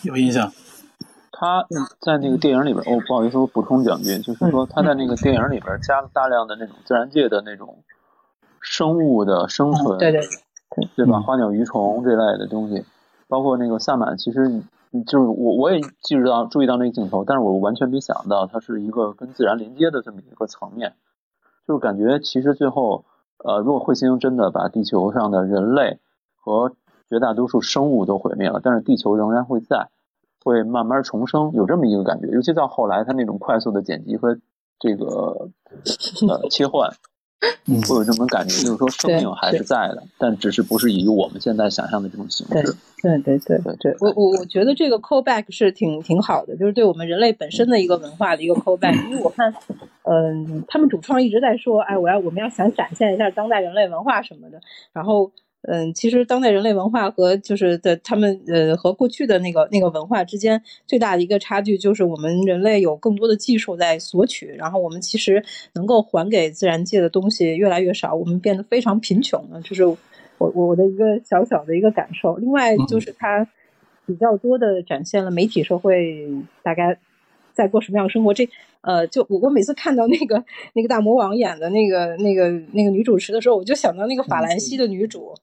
[0.04, 0.50] 有印象。
[1.40, 1.64] 他
[2.00, 7.84] 在那个电影里边，哦，不好意思，我补充两句，就是说他在那个电影里边加了大量的那种自然界的那种
[8.60, 10.20] 生物的生存，对对
[10.96, 11.20] 对吧？
[11.20, 12.84] 花鸟鱼虫这类的东西，
[13.28, 14.62] 包括那个萨满，其实
[15.06, 20.94] 就是我我也记住到注意到那个镜头，但是我完全没想到它是一个跟自然连接的这么一个层面，
[21.68, 23.04] 就是感觉其实最后，
[23.44, 26.00] 呃，如果彗星真的把地球上的人类
[26.34, 26.72] 和
[27.08, 29.88] 绝大多数生物都毁灭了，但是地球仍然会在。
[30.44, 34.38] 会慢慢重生，有这么一个感觉，尤其到后来，他那种快速的剪辑和
[34.78, 35.50] 这个
[36.28, 36.88] 呃切换，
[37.86, 42.76] 会有这种感觉，就是说生命还是在的，但只是不是以我们现在想象的这种形式。
[43.02, 48.94] 对对对对对，我我我觉得这个 callback 是挺挺好的，就是对我们人类本身的一个文化的一个 callback。
[49.08, 49.52] 因为我看，
[50.04, 54.60] 嗯，他们主创一直在说，哎，我要我们要想展现一下当代人类文化什么的，
[54.92, 55.30] 然后。
[55.62, 65.44] 嗯，其实当代人类文化和就是的他们呃和过去的那个那个文化之间最大的一个差距，就是我们人类有更多的技术在索取，然后我们其实
[65.74, 69.60] 能够还给自然界的东西越来越少，我们变得非常贫穷了。
[69.62, 69.98] 就是我
[70.38, 72.36] 我我的一个小小的一个感受。
[72.36, 73.46] 另外就是它
[74.06, 76.24] 比较多的展现了媒体社会
[76.62, 76.98] 大概
[77.58, 78.32] 在过什么样的生活。
[78.32, 78.48] 这
[78.82, 80.44] 呃，就我我每次看到那个
[80.74, 85.34] 那个大魔王演的那个那个那个女主持的时候，我就想到那个法兰西的女主。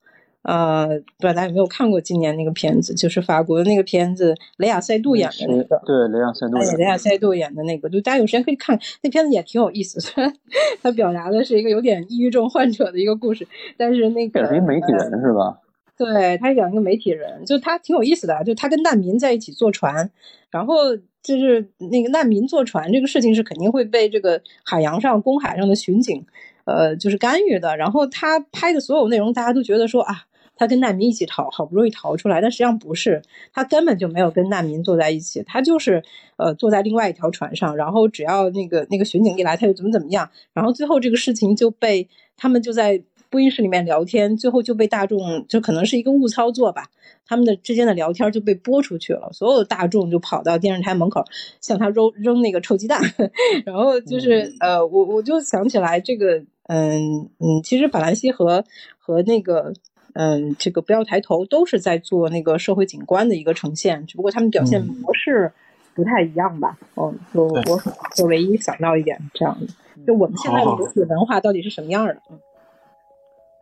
[0.44, 5.82] 呃，不知道大家有没有看过今年那个片子，就是法国的那个片子，雷亚塞杜演的那个。
[5.86, 6.78] 对，雷亚塞杜。
[6.78, 10.00] 雷亚塞杜演的那个，就大家有时间可以看那片子，也挺有意思。
[10.00, 10.32] 虽然
[10.84, 14.40] 他表达的是一个有点抑郁症患者的一个故事，但是那个。
[14.62, 15.60] 媒体人是吧？
[15.98, 20.12] 对他讲一个媒体人，就他挺有意思的，就他跟难民在一起坐船，
[20.52, 20.76] 然后
[21.26, 26.26] 就是那个难民坐船这个事情是肯定会被这个海洋上公海上的巡警，
[26.66, 27.76] 呃，就是干预的。
[27.76, 30.26] 然后他拍的所有内容，大家都觉得说啊。
[30.58, 36.02] 他跟难民一起逃，好不容易逃出来，但实际上不是，他根本就没有跟难民坐在一起，他就是
[36.38, 42.08] 呃坐在另外一条船上，然后只要那个那个巡警一来，他就怎么怎么样，然后最后这个事情就被
[42.38, 46.90] 他们就在播音室里面聊天，最后就被大众就可能是一个误操作吧，
[47.28, 51.24] 他们的之间的聊天就被播出去了，所有的大众就跑到电视台门口
[51.62, 53.02] 向他扔扔那个臭鸡蛋，
[53.66, 58.64] 然后就是呃我我就想起来这个嗯嗯，其实法兰西和
[58.98, 59.74] 和那个。
[60.18, 65.52] 嗯，这个不要抬头都是在做那个社会景观的一个呈现，只不过他们表现模式
[65.94, 66.78] 不太一样吧？
[66.96, 67.82] 哦，就我
[68.22, 69.68] 我唯一想到一点这样的，
[70.08, 72.16] 就我们现在的主体文化到底是什么样的？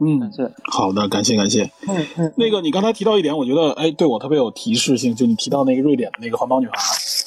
[0.05, 1.63] 嗯，是好的，感谢感谢。
[1.87, 6.73] 嗯嗯，那个你刚才提到一点，我觉得哎，对我特别有提示性，就你提到那个瑞典的那个环保女孩，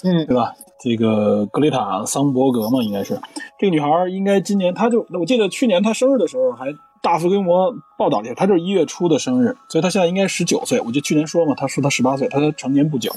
[0.04, 0.52] 嗯，对吧？
[0.78, 3.18] 这个格雷塔桑伯格嘛，应该是
[3.58, 6.66] 这个女孩，应该今年她就我记得去年她生日的时候还。
[7.02, 10.80] 大幅规模报道一下，她就是一月初的生日，所以她现在应该十九岁。
[10.80, 13.12] 我就去年说嘛，她说她十八岁，她成年不久。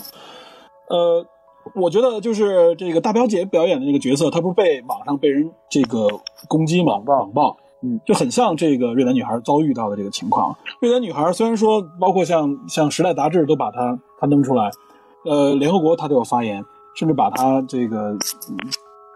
[0.90, 1.26] 呃，
[1.74, 6.08] 我觉得就是这个大表姐表演的那个角色，她不是被网上被人这个
[6.48, 10.56] 攻击嘛，网暴，嗯，就很像这个越南女孩遭遇到的这个情况。
[10.82, 14.70] 越南女孩虽然说，包括像像时代杂志都把她她弄出来，
[15.26, 16.64] 呃，联合国她都有发言，
[16.96, 18.18] 甚至把她这个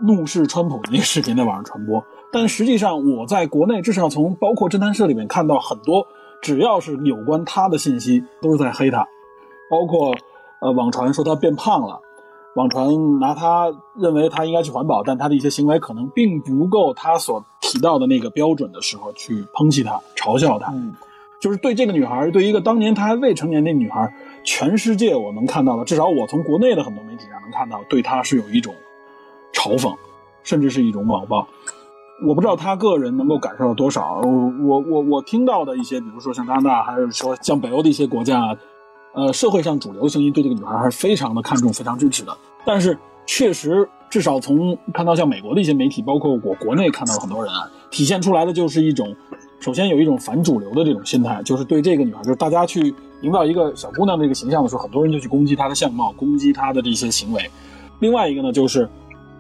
[0.06, 2.02] 怒视川普的那个视频在网上传播。
[2.32, 6.08] 但实际上，我在国内至少从包括侦探社里面看到很多，
[6.42, 9.06] 只要是有关她的信息，都是在黑她，
[9.70, 10.16] 包括
[10.62, 12.00] 呃网传说她变胖了，
[12.56, 20.72] 网传拿他认为他应该去环保，但他的一些行为可能并不够他所提到的那个标准的时候，去抨击他、嘲笑他。
[20.72, 20.96] 嗯
[21.40, 24.10] 就是对这个女孩，对一个当年她还未成年的女孩，
[24.46, 28.74] 全世界我能看到的，至少我从国内的很多媒体上能看到，对她是有一种
[29.54, 29.94] 嘲讽，
[30.42, 31.46] 甚至是一种网暴。
[32.26, 34.22] 我不知道他个人能够感受到多少。
[34.22, 38.58] 我我我听到的一些，比如说像加拿大，还是说像北欧的一些国家，
[39.14, 42.38] 呃，社会上主流声音对这个女孩还是非常的看重、非常支持的。
[42.66, 49.16] 但是确实，至少从看到像美国的一些媒体，包括我国内看到很多人啊，体现出来的就是一种。
[49.60, 57.50] 首先有一种反主流的这种心态，就是对这个女孩，就是大家去营造一个小姑娘这个形象的时候，很多人就去攻击她的相貌，攻击她的这些行为。
[58.00, 58.90] 另外一个呢，就是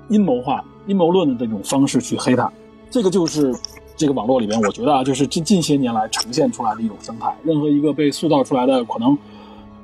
[0.07, 2.49] 阴谋化、阴谋论的这种方式去黑她。
[2.89, 3.53] 这个就是
[3.97, 7.35] 这个网络里边，我觉得啊，就是近近些年来呈现出来的一种生态。
[7.43, 9.17] 任何一个被塑造出来的可能，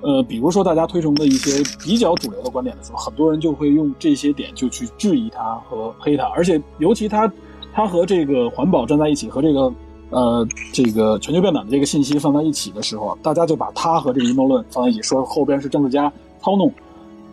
[0.01, 7.31] 呃，比如说大家推崇的一些比较主流的观点的时候，很多人就会用这些点就去质疑他和黑他，而且尤其他，
[7.73, 9.73] 他和这个环保站在一起，和这个。
[10.11, 10.43] 呃，
[10.73, 16.73] 这个全球变暖的这个信息放在一起的时候，大家就把它和这个阴谋论放在一起，说后边是政治家操弄，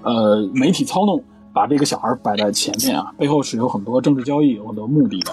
[0.02, 1.18] 呃，媒体操弄，
[1.54, 5.32] 把这个小孩摆在前面啊，背后是有很多政治交易，有很多目的的。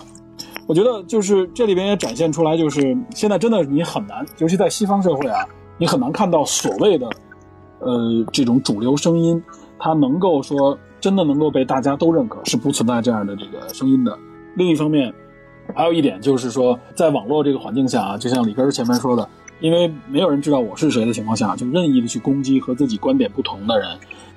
[0.68, 5.46] 我觉得就是这里边也展现出来，就是现在真的你很难，尤其在西方社会啊，
[5.78, 7.10] 你很难看到所谓的
[7.80, 9.42] 呃这种主流声音，
[9.78, 14.18] 它能够说真的能够被大家都认可，是不存在这样的这个声音的。
[14.56, 15.14] 另一方面。
[15.74, 19.26] 还有一点就是说，在网络这个环境下啊，就像李根前面说的，
[19.62, 23.88] 因为没有人知道我是谁的情况下，就任意的去攻击和自己观点不同的人，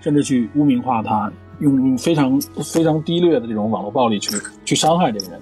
[0.01, 1.29] 甚至去污名化他，
[1.59, 5.41] 用非常非常低劣的这种网络暴力去去伤害这个人，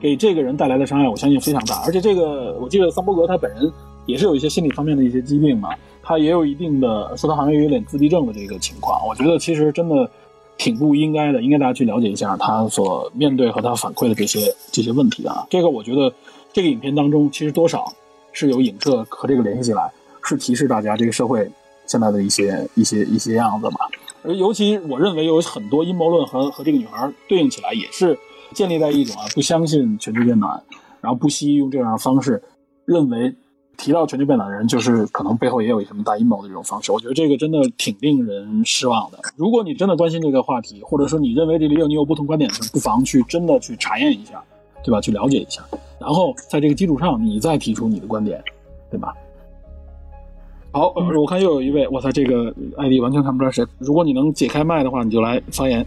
[0.00, 1.82] 给这个人带来的伤害，我相信非常大。
[1.84, 3.70] 而且这个，我记得桑伯格他本人
[4.08, 5.68] 也是有一些心理方面的一些疾病嘛，
[6.02, 9.06] 他也有一定的，说他好像有点自闭症的这个情况。
[9.06, 10.10] 我觉得其实真的。
[10.60, 15.46] 挺不应该的，应该大家去了解一下他所面对和他反馈的这些这些问题啊。
[15.48, 16.12] 这个我觉得，
[16.52, 17.84] 这个影片当中其实多少
[18.32, 19.88] 是有影射和这个联系起来，
[20.24, 21.48] 是提示大家这个社会
[21.86, 23.76] 现在的一些一些一些样子嘛。
[24.24, 28.18] 而尤其我认为有很多阴谋论和和这个女孩对应起来，也是
[28.52, 30.60] 建立在一种啊不相信全球变暖，
[31.00, 32.42] 然后不惜用这样的方式
[32.84, 33.32] 认为。
[33.78, 36.92] 提到全球变暖的人，就是可能背后也有什么大阴谋的这种方式。
[36.92, 39.18] 我觉得这个真的挺令人失望的。
[39.36, 44.42] 如果你真的关心这个话题，或者说你认为这里有你有不同观点的，不妨去真的去查验一下，
[44.84, 45.00] 对吧？
[45.00, 45.62] 去了解一下，
[45.98, 48.42] 然后在这个基础上，你再提出你的观点，
[48.90, 49.14] 对吧？
[50.72, 53.64] 好，我看又有一位，我操，这个 ID 完全看不出来谁。
[53.78, 55.86] 如果你能解开麦的话，你就来发言。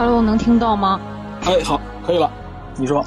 [0.00, 1.00] Hello，能听到吗？
[1.42, 2.30] 哎，好，可以了。
[2.76, 3.02] 你说。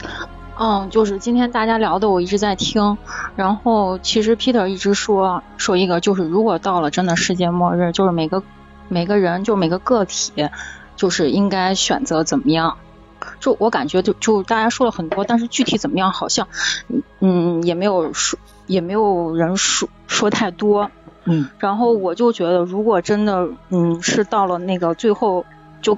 [0.59, 2.97] 嗯，就是今天大家聊的，我一直在听。
[3.37, 8.43] 然后其实 Peter 一直说说一个，就是如果到了真的世界末日，就是每个
[8.89, 10.49] 每个人，就每个个体，
[10.97, 12.75] 就是应该选择怎么样。
[13.39, 16.45] 就我感觉，就就大家说了很多，但是具体怎么样，好像
[17.21, 18.37] 嗯也没有说，
[18.67, 20.91] 也没有人说说太多。
[21.23, 21.47] 嗯。
[21.57, 25.45] 然后我就觉得，如果真的嗯是到了那个最后
[25.81, 25.97] 就。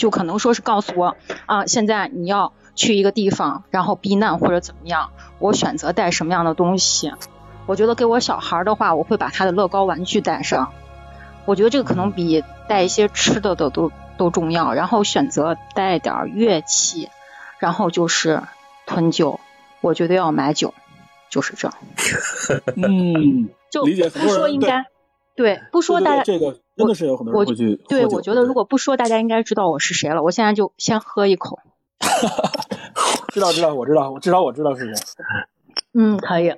[0.00, 7.12] 就可能说是告诉我啊，现在你要去一个地方，然后避难或者怎么样，我选择带什么样的东西？
[7.66, 10.72] 我觉得给我小孩的话，我会把他的乐高玩具带上。
[11.44, 14.72] 我觉得这个可能比带一些吃的的都都重要。
[14.72, 17.10] 然后选择带点乐器，
[17.58, 18.42] 然后就是
[18.86, 19.38] 囤酒。
[19.82, 20.72] 我觉得要买酒，
[21.28, 21.70] 就是这。
[22.76, 24.86] 嗯，就不说应该。
[25.36, 27.76] 对，不说大家这个真的是有很多人会去。
[27.88, 30.22] 对，我觉得如果不说，大家应该知道我是谁了。
[30.22, 31.60] 我现在就先喝一口。
[33.32, 34.94] 知道知道，我知道，至少我知道是谁。
[35.94, 36.52] 嗯，可以。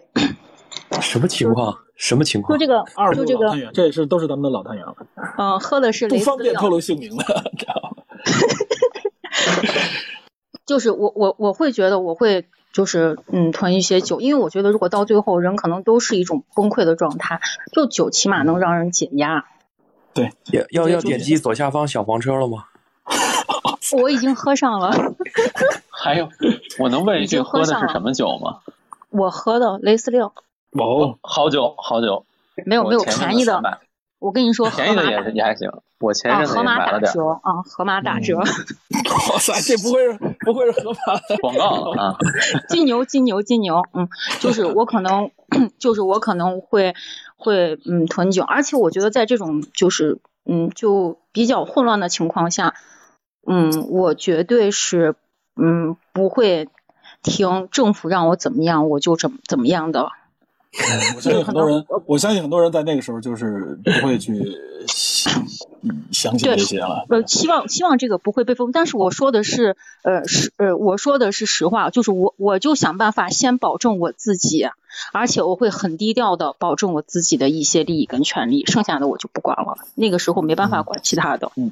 [1.00, 1.76] 什么情况？
[1.96, 2.58] 什么情况？
[2.58, 4.94] 就这个，就这个，这也是都是咱们的老探员了。
[5.38, 6.08] 嗯，喝的是。
[6.08, 7.24] 不方便透露姓名的，
[7.58, 8.02] 知道吗？
[10.64, 12.46] 就是我我我会觉得我会。
[12.72, 17.38] 就是嗯，囤一些酒，因为我觉得如果到最后人可能都是一种崩溃的状态，
[17.70, 19.44] 就酒起码能让人解压。
[20.14, 22.66] 对，要要要点击左下方小黄车了吗？
[24.00, 24.90] 我已经喝上了。
[25.90, 26.28] 还有，
[26.78, 28.58] 我能问一句，喝的是什么酒吗？
[29.10, 30.22] 我喝的雷司令。
[30.22, 32.24] 哦，好酒，好酒。
[32.66, 33.60] 没有没有便宜的，
[34.22, 35.68] 我跟你说，河便宜的马也也还行。
[35.98, 42.16] 我前一啊，阵子也河马打买了点儿折啊，河马打折， 哇塞，这不会是不会是河马的广告啊，
[42.68, 44.08] 金牛金牛金牛，嗯，
[44.40, 45.30] 就是我可能
[45.78, 46.94] 就是我可能会
[47.36, 52.74] 会嗯囤酒，而且我觉得在这种就是嗯就比较混乱的情况下，
[53.46, 55.14] 嗯，我绝对是
[55.60, 56.68] 嗯不会
[57.22, 60.10] 听政府让我怎么样我就怎么怎么样的。
[61.16, 64.32] 我相信很多人，我相信很多人在那个时候就是不会去
[65.82, 67.04] 嗯相信这些了。
[67.10, 74.66] 呃，希望希望这个不会被封，但是我说的是，呃，是呃，我说的是实话，就是我我就想办法先保证我自己，
[75.12, 79.76] 而且我会很低调的保证我自己的一些利益跟权利，剩下的我就不管了。
[79.94, 81.52] 那个时候没办法管其他的。
[81.56, 81.70] 嗯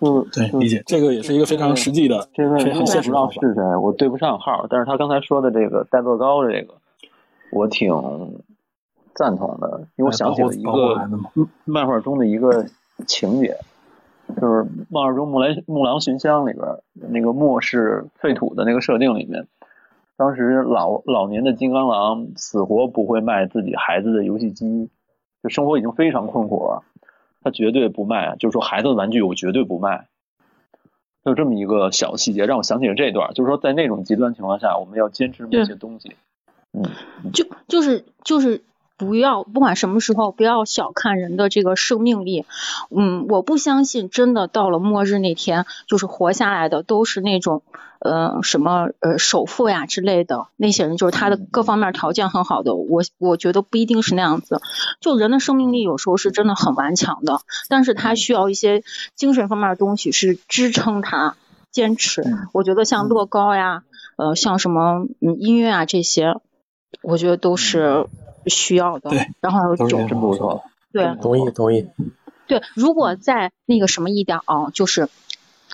[0.00, 3.48] 嗯对，理解这个也是一个非常实际的、这位我非常现不知道实的。
[3.48, 6.74] 是谁，我对不上号，但是他刚才说的这个代乐高这个，
[7.52, 7.92] 我挺
[9.14, 11.08] 赞同的，因为我想起了一个
[11.64, 12.66] 漫画中的一个
[13.06, 13.58] 情节，
[14.40, 16.66] 就是漫画中《木兰木狼寻香》里边
[17.10, 19.46] 那个末世废土的那个设定里面，
[20.16, 24.88] 当时老老年的金刚狼死活不会卖自己孩子的游戏机，
[25.42, 26.82] 就生活已经非常困苦了，
[27.42, 30.06] 他绝对不卖，就是说孩子的玩具我绝对不卖。
[31.24, 36.08] 就这么一个小细节，让我想起了这段，就是说在那种极端情况下，我们要坚持某些东西。
[36.08, 36.16] 嗯，
[37.32, 38.62] 就就是就是
[38.96, 42.46] 不要不管什么时候不要小看人的这个生命力。
[42.90, 47.62] 嗯，我不相信真的到了末日那天，就是活下来的都是那种
[47.98, 52.74] 呃什么呃首富呀之类的那些人，就是他的各方面条件很好的。
[52.74, 54.60] 我我觉得不一定是那样子。
[55.00, 58.82] 就人的生命力有时候是真的很顽强的，但是他需要一些
[59.14, 61.36] 精神方面的东西是支撑他
[61.70, 62.24] 坚持。
[62.52, 63.82] 我觉得像乐高呀，
[64.16, 66.36] 呃，像什么嗯音乐啊这些。
[67.00, 68.06] 我觉得都是
[68.46, 69.10] 需要的。
[69.10, 70.62] 对，然后还有酒都是这，真不错。
[70.92, 71.88] 对同意同意。
[72.46, 72.60] 对。
[72.74, 75.08] 如果在那个什么一点啊，就是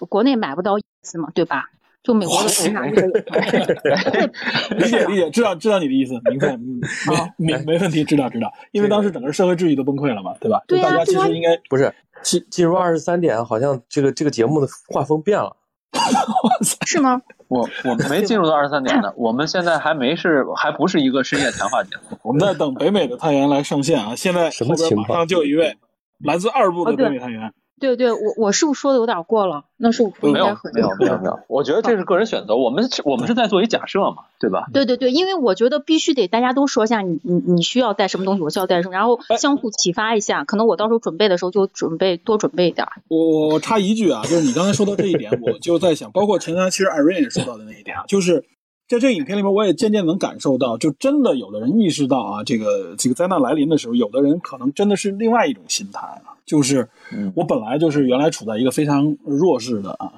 [0.09, 1.71] 国内买不到次嘛，对吧？
[2.01, 3.19] 就美国的平台这个，
[4.79, 10.63] 理解理解，知道知道你的意思，明白，嗯哦 没没没问题，知道知道，因为当时整个社会秩序都崩溃了嘛，对吧？
[10.69, 11.93] 就大家其实应该不是
[12.23, 15.57] 进进入二十三点，好像这个这个节目的画风变了。
[16.87, 17.21] 是吗？
[17.49, 22.19] 我我们没进入到二十三点呢， 我们现在还没是还不是一个深夜谈话节目。
[22.23, 24.15] 我们在等北美的探员来上线啊！
[24.15, 25.77] 现在什么后边情况马上就有一位
[26.25, 29.65] 来自二部的北美探员，对对，我我是不是说的有点过了？
[29.77, 34.67] 那是我不应没有该很没有没有没有， 我觉得这是个人选择，我们我们是在做一假设嘛，对吧？
[34.73, 40.45] 对对对，因为我觉得必须得大家都说一下你你你需要带什么东西，我需要带什么，然后相互启发一下。
[40.45, 42.93] 可能我到时候准备的时候就准备多准备一点儿。
[43.09, 48.45] 我我插一句啊，就是你刚才说到这一点，我就在想，包括前台其实艾瑞也说到的那一点啊，就是
[48.89, 57.33] 在这个影片里面，我也渐渐能感受到，就真的有的人意识到啊，这个这个灾难来临的时候，有的人可能真的是另外一种心态啊，就是嗯。
[57.37, 60.15] 我本来就是原来处在一个非常弱势的啊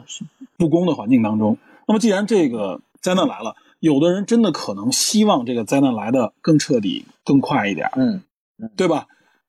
[0.56, 1.58] 不公的环境当中，
[1.88, 8.22] 那么既然这个灾难来了，有的人真的可能希望这个灾难来的更彻底、更快一点，嗯，
[8.76, 9.06] 对吧？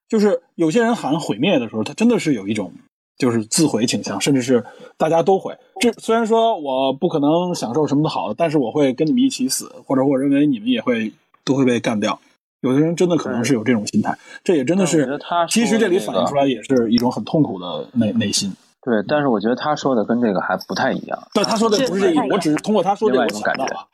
[0.09, 2.74] 就是有些人喊毁灭的时候，他真的是有一种
[3.18, 4.64] 就是自毁倾向，甚至是
[4.97, 5.55] 大家都毁。
[5.80, 11.12] 这虽然说我不可能享受什么的好的，但是我会跟你们一起死，或者我认为你们也会
[11.43, 12.20] 都会被干掉。
[12.62, 18.51] 有的人真的可能是有这种心态，这也真的是得他，其实这里反映出来也是一种很痛苦的内内心。
[18.84, 21.28] 对，但是我觉得他说的跟这个还不太一样。
[21.34, 23.88] 但他说的不是这个，我只是通过他说这个我另外一种感觉想到啊，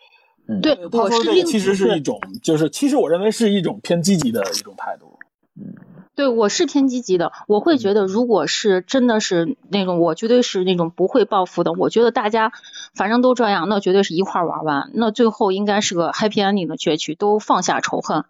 [0.50, 5.18] 嗯，对，他说这个其实是一种，就是其实我认为是一种偏积极的一种态度。
[6.18, 7.32] 对，我是偏积极的。
[7.48, 11.74] 我会觉得，如果是真的是那种，我绝对是那种不会报复的。
[11.74, 12.52] 我觉得大家
[12.96, 14.90] 反正都这样，那绝对是一块儿玩完。
[14.96, 18.26] 那最后应该是个 happy ending 的结局，都放下仇恨。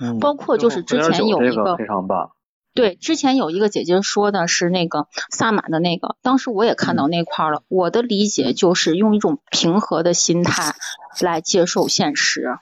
[0.00, 2.30] 嗯包括就是之前有一这个非常棒。
[2.72, 7.60] 对，之前有一个姐姐说的是那个萨满的那个，当时我也看到那块儿了。
[7.68, 10.74] 我的理解就是用一种平和的心态
[11.20, 12.56] 来接受现实。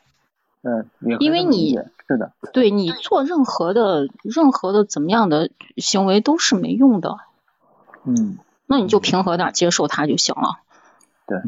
[0.62, 7.18] 嗯，也因为你是的，对你做任何的任何的怎么样的行为都是没用的，
[8.04, 10.60] 嗯，那你就平和点接受他就行了。
[11.26, 11.40] 对，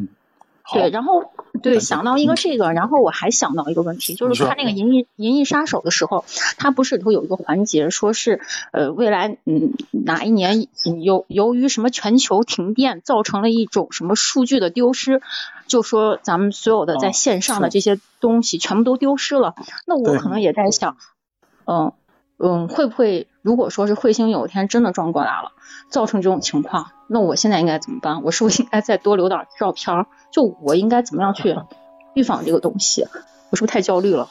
[0.73, 6.25] 对，然后对想到一个这个，然后我还想到一个问题，就是看那个《银翼银翼杀手》的时候，
[6.59, 8.41] 它不是里头有一个环节，说是
[8.73, 15.23] 呃未来嗯哪一年嗯由由于什么全球停电造成了一种什么数据的丢失，
[15.67, 17.69] 就说咱们所有的在哦线上的。
[17.71, 19.55] 这些东西全部都丢失了。
[19.87, 20.97] 那我可能也在想，
[21.65, 21.93] 嗯
[22.39, 25.53] 嗯，会不会如果说是彗星有一天真的撞过来了，
[25.91, 28.23] 造成这种情况，那我现在应该怎么办？
[28.23, 30.07] 我是不是应该再多留点照片儿？
[30.31, 31.57] 就我应该怎么样去
[32.15, 33.07] 预防这个东西？
[33.51, 34.29] 我是不是太焦虑了？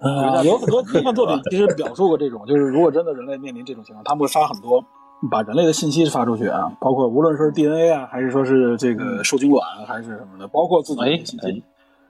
[0.00, 4.84] 呃，有很多科幻作品其实表述过这种，就是如果真的人类面临这种情况，他们会发很多
[5.30, 11.62] 把人类的信息发出去啊，包括无论说是 DNA 啊，还是说是这个受精卵啊，还是什么的，包括自己的信息，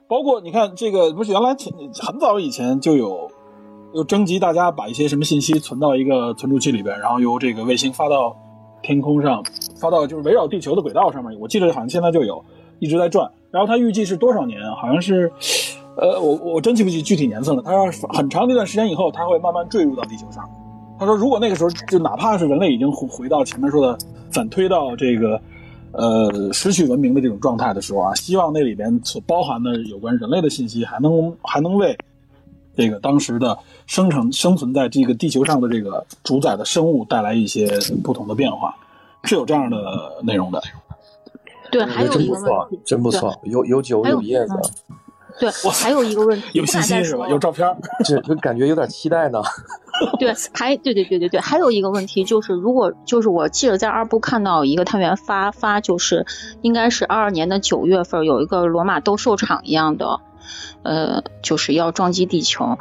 [0.08, 1.72] 包括你看这个不是原来挺
[2.02, 3.30] 很早以前就有，
[3.92, 8.36] 有征集大家把一些什么信息存到一个存储器里边，然后由这个卫星发到
[8.84, 9.42] 天空上，
[9.80, 12.44] 发到就是围绕地球的轨道上面，我记得好像现在就有
[12.78, 14.60] 一直在转，然后它预计是多少年？
[14.76, 15.32] 好像是。
[15.96, 17.62] 呃，我我真记不起具体年份了。
[17.62, 20.42] 他说很长一段时间以后，他会慢慢坠入到地球上。
[20.98, 23.96] 他说，如果那个时候就哪怕是人类已经回回到前面说的
[24.32, 25.40] 反推到这个
[25.92, 31.96] 呃失去文明的这种状态的时候啊，希望那里边所包含的有关人类的信息还能还能为
[32.76, 38.74] 这个当时的生成生存在这个地球上的这个主宰的生物带来一些不同的变化，
[39.24, 39.76] 是有这样的
[40.22, 40.62] 内容的。
[41.70, 44.54] 对，还有一个问题，真不错，有有酒有叶子。
[45.40, 47.28] 对，还有一个问题，有信息是吧？
[47.28, 47.66] 有照片
[48.06, 49.42] 这就感觉有点期待呢。
[50.20, 56.24] 对，还对对对对对，还有一个问题就是，如果就是我记得在二部看到一个探员发发，就是
[56.62, 60.20] 应该是二二年的九月份，有一个罗马斗兽场一样的，
[60.82, 62.78] 呃，就是要撞击地球，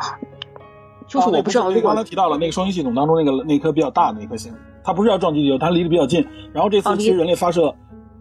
[1.07, 1.71] 就是我不知道。
[1.81, 4.53] 刚才提到了那个双星系统当中那个那颗比较大的那颗星，
[4.83, 6.27] 它不是要撞击地球，它离得比较近。
[6.53, 7.73] 然后这次其实人类发射。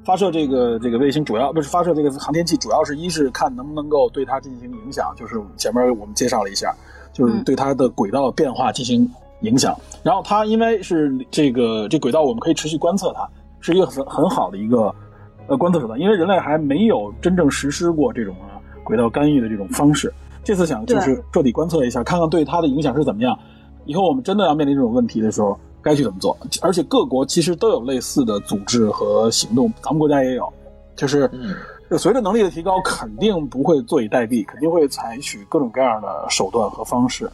[0.05, 6.75] 发射这个这个卫星主要不是发射这个航天器，主要是一是看能不能够对它进行影响，就是前面我们介绍了一下，
[7.13, 9.09] 就是对它的轨道变化进行
[9.43, 9.73] 影响。
[10.03, 13.29] 然后它因为是这个这轨道，我们可以持续观测它，
[13.61, 14.93] 是一个很很好的一个
[15.47, 16.01] 呃观测手段。
[16.01, 20.13] 因为人类还没有真正实施过这种啊轨道干预的这种方式，
[20.45, 23.39] 这次想就是彻底观测一下，看看对它的影响是怎么样。
[23.85, 25.59] 以后我们真的要面临这种问题的时候。
[25.85, 26.39] 该去怎么做？
[26.61, 30.49] 而且各国其实都有类似的组织和行动，咱们国家也有。
[30.95, 31.29] 就是
[31.99, 37.29] 随着能力的提高，肯定不会坐以待毙，肯定会采取各种各样的手段和方式，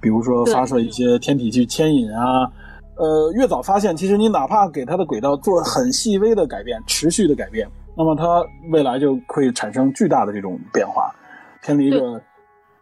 [0.00, 2.50] 比如说发射一些天体去牵引啊。
[2.96, 11.14] 呃，越早发现，其实你哪怕给它的轨道做很细微的改变，持续的改变，那么它未来就会产生巨大的这种变化，
[11.62, 12.22] 偏离一个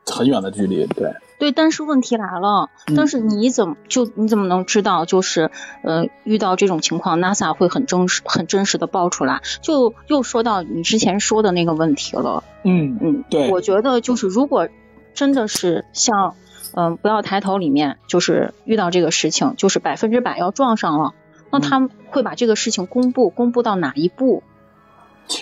[0.07, 0.87] 很远的距离。
[0.87, 1.13] 对。
[1.39, 5.51] 对，但是问题来了，但是你怎么就你怎么能知道，就是
[5.83, 9.41] 呃遇到这种情况，NASA 会很真实、很真实的报出来？
[9.63, 12.45] 就又说到你之前说的那个问题了。
[12.63, 14.69] 嗯嗯，对，我觉得就是如果
[15.15, 16.35] 真的是像
[16.75, 21.15] 嗯不要抬头里面，就是遇到这个事情，就是百分之百要撞上了，
[21.51, 24.43] 那他们会把这个事情公布，公布到哪一步？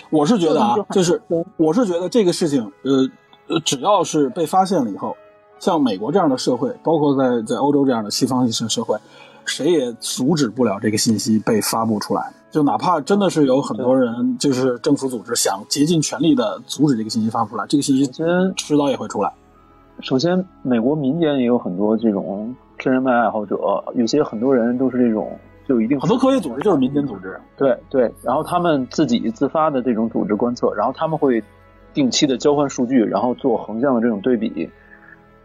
[0.09, 1.21] 我是觉得啊，就是
[1.57, 3.09] 我是觉得这个事情，呃
[3.47, 5.15] 呃，只要是被发现了以后。
[5.59, 8.97] 像美国这样的社会，包括在在欧洲这样的西方性社会，
[9.43, 12.31] 谁也阻止不了这个信息被发布出来。
[12.49, 18.07] 就哪怕真的是有很多人，就是政府组织想竭尽全力的阻止这个信息发布出来，这个信息
[18.55, 19.33] 迟早也会出来。
[19.99, 23.57] 首先，美国民间也有很多这种真人漫爱好者，
[23.95, 25.37] 有些很多人都是这种
[25.69, 27.39] 就一定很多科学组织就是民间组织。
[27.55, 31.41] 对对，然后他们自己自发的这种组织观测，然后他们会
[31.93, 34.67] 定期的交换数据，然后做横向的这种对比。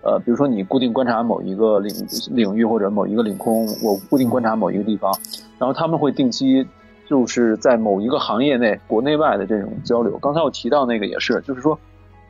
[0.03, 1.95] 呃，比如说你固定观察某一个领
[2.31, 5.13] 领域或者某一个领空，我固定观察某一个地方，
[5.59, 6.67] 然后他们会定期
[7.07, 10.19] 就是在某一个行业内国内外的这种交流。
[10.19, 11.79] 刚才我提到那个也是，就是说，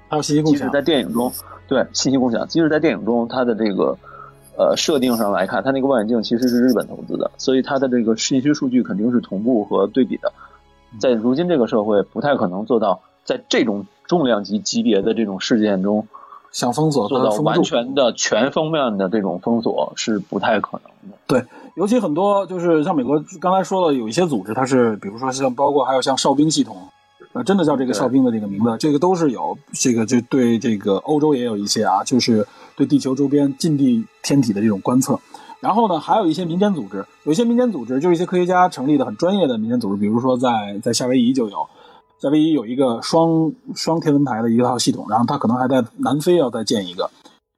[0.08, 0.58] 还有信息共享。
[0.58, 1.32] 即使在电影中，
[1.66, 3.96] 对信息共享，即使在电影中，它的这个
[4.56, 10.32] 呃设定上来看，它那个望远镜其实是日本投资的，所以它的这个信息数据肯定是同步和对比的。
[10.98, 16.06] 在如今这个社会，不太可能做到在这种重量级级别的这种事件中。
[16.52, 21.18] 想封锁做到完全的全方面的这种封锁是不太可能的。
[21.26, 21.44] 对，
[21.74, 26.76] 尤其很多就是像美国刚才说的，有一些组织，它是比如说像包括还有像哨兵系统，
[27.32, 32.46] 呃，真的叫这个哨兵的这个名字，这个都是有这个就对这个欧洲也有一些啊，就是
[32.76, 35.18] 对地球周边近地天体的这种观测。
[35.60, 41.66] 然后呢，还有一些民间组织，有一些民间组织就是一些科学家成立的很专业的民间组织，比如说在在夏威夷就有。
[42.20, 47.10] 夏威夷有一个双双天文台的一套系统，然后他可能还在南非要再建一个。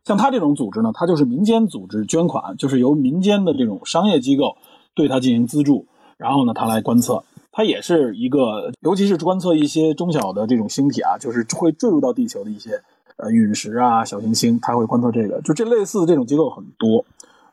[0.05, 4.57] 像他这种组织呢，它就是民间组织捐款，就是由民间的这种商业机构
[4.95, 5.87] 对它进行资助，
[6.17, 7.23] 然后呢，他来观测。
[7.53, 12.83] 它也是一个，尤其是观测一些中小的这种星体啊，就是会坠入到地球的一些
[13.17, 15.41] 呃陨石啊、小行星，它会观测这个。
[15.43, 17.05] 就这类似的这种机构很多。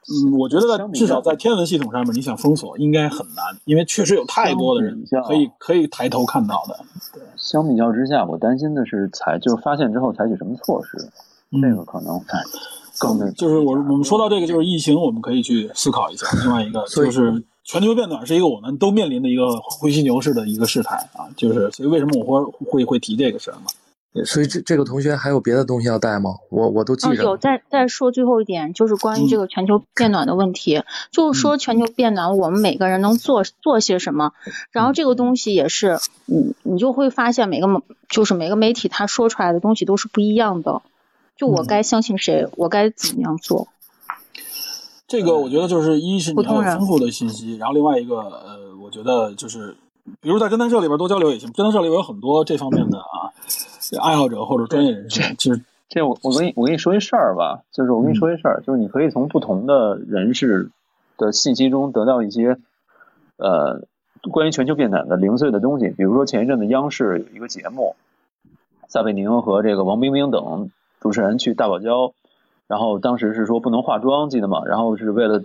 [0.06, 6.78] 嗯，我觉得在至少在天文系统上面，你想封锁应该很难，因为确实有太多的人可以可以抬头看到的。
[7.14, 10.98] 对，相比较之下，我担心的是采就是发现之后采取什么措施，
[11.62, 12.20] 这个可能
[13.00, 16.28] 更那就是我我们说到这个就是疫情，我们可以去思考一下。
[16.44, 23.68] 另外一个就是全球变暖是一个我们都面临的一个灰犀牛式的一个事态啊，就是所以为什么我会会会提这个事儿嘛？
[24.26, 26.36] 所以这这个同学还有别的东西要带吗？
[26.50, 27.24] 我我都记嗯，着。
[27.24, 34.34] 有再再说最后一点，就是关于这个全球变暖的问题，就是说全球变暖，我们每个人能做做些什么？
[34.72, 37.68] 然后这个东西也是，你你就会发现每个
[38.08, 40.84] 就是每个媒体他说出来的东西都是不一样的，
[41.36, 43.68] 就我该相信谁，我该怎么样做？
[45.08, 49.76] 这个我觉得就是一是你要丰富的信息，然后另外一个呃，我觉得就是，
[50.22, 53.30] 比如在侦探社里边多交流也行，侦探社里边有很多这方面的啊
[54.02, 60.70] 爱好者或者专业人士，其实这我我跟你我跟你说一事儿吧，就是我跟你说一事儿，就是你可以从不同的人士
[61.18, 62.58] 的信息中得到一些
[63.38, 63.84] 呃
[64.32, 65.90] 关于全球变暖的零碎的东西。
[65.90, 67.96] 比如说前一阵子央视有一个节目，
[68.88, 72.14] 撒贝宁和这个王冰冰等主持人去大堡礁，
[72.68, 74.64] 然后当时是说不能化妆，记得吗？
[74.66, 75.44] 然后是为了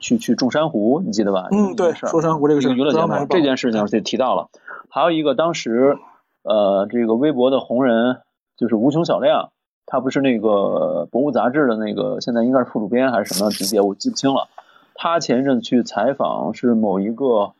[0.00, 1.48] 去去种珊瑚，你记得吧？
[1.52, 4.48] 嗯，对，说珊瑚这个事儿，娱乐节目这件事情就提到了，
[4.88, 5.98] 还有一个当时
[6.44, 8.20] 呃这个微博的红人
[8.56, 9.50] 就是无穷小亮，
[9.86, 14.48] 他不是那个博物杂志的那个现在应该是副主编还是什么级别，我记不清了。
[14.94, 17.52] 他前一阵去采访是某一个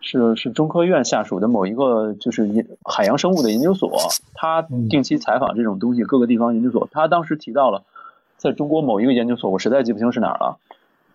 [0.00, 3.90] 是是中科院下属的某一个就是研海洋生物的研究所，
[4.34, 4.60] 他
[4.90, 6.88] 定期采访这种东西，各个地方研究所。
[6.90, 7.84] 他当时提到了，
[8.36, 10.58] 在中国某一个研究所，我实在记不清是哪儿了。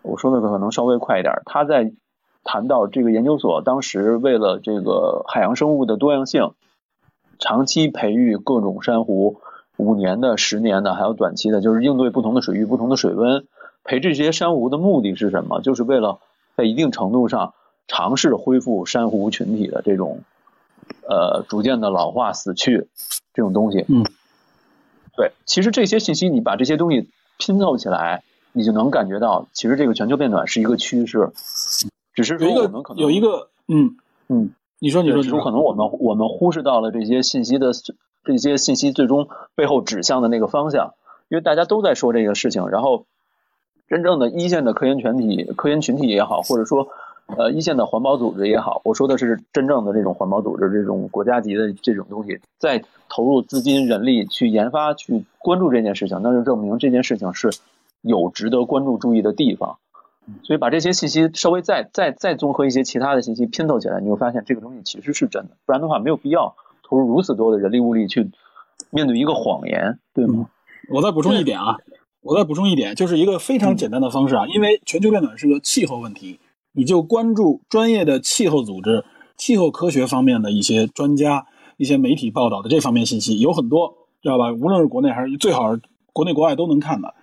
[0.01, 1.41] 我说的可能稍微快一点。
[1.45, 1.91] 他在
[2.45, 6.53] 谈到这个研究所当时为了这个海洋生物的多样性，
[7.39, 9.37] 长期培育各种珊瑚，
[9.77, 13.47] 五年的、十年的，还有短期的，就是应对不同的水域、不同的水温。
[13.83, 15.61] 培这些珊瑚的目的是什么？
[15.61, 16.19] 就是为了
[16.55, 17.53] 在一定程度上
[17.87, 20.19] 尝试恢复珊瑚群体的这种
[21.07, 22.87] 呃逐渐的老化、死去
[23.33, 23.85] 这种东西。
[23.87, 24.03] 嗯，
[25.15, 28.21] 对，其实这些信息你把这些东西拼凑起来，
[28.51, 31.31] 你就能感觉到，其实这个全球变暖是一个趋势，
[32.13, 33.95] 只是说有一个我们可能有一个嗯
[34.27, 37.71] 嗯，你说你说只是说可能我们我们忽视到了这些信息的
[38.23, 40.93] 这些信息最终背后指向的那个方向，
[41.29, 43.05] 因为大家都在说这个事情，然后
[43.87, 46.87] 真正的一线的科研全体、科研群体也好，或者说
[47.25, 57.49] 呃一线的环保组织也好，我说的是真正的这种环保组织、这种国家级的这种东西，在投入资金、人力去研发、去关注这件事情，那就证明这件事情是
[58.01, 59.77] 有值得关注、注意的地方。
[60.43, 68.31] 所以把这些信息稍微再再再综合一些其他的信息拼凑起来，你会发现这个东西其实是真的，不然的话没有必要投入如此多的人力物力去
[68.91, 70.49] 面对一个谎言，对吗？
[70.91, 71.77] 我再补充一点啊，
[72.21, 76.39] 我再补充一点，就是一个非常简单的方式啊，因为全球变暖是个气候问题，
[76.73, 79.05] 你就关注专业的气候组织、
[79.37, 81.45] 气候科学方面的一些专家、
[81.77, 84.51] 一些媒体报道的这方面信息有很多，知道吧？
[84.51, 87.13] 无论是国内还是最好是国内国外都能看的。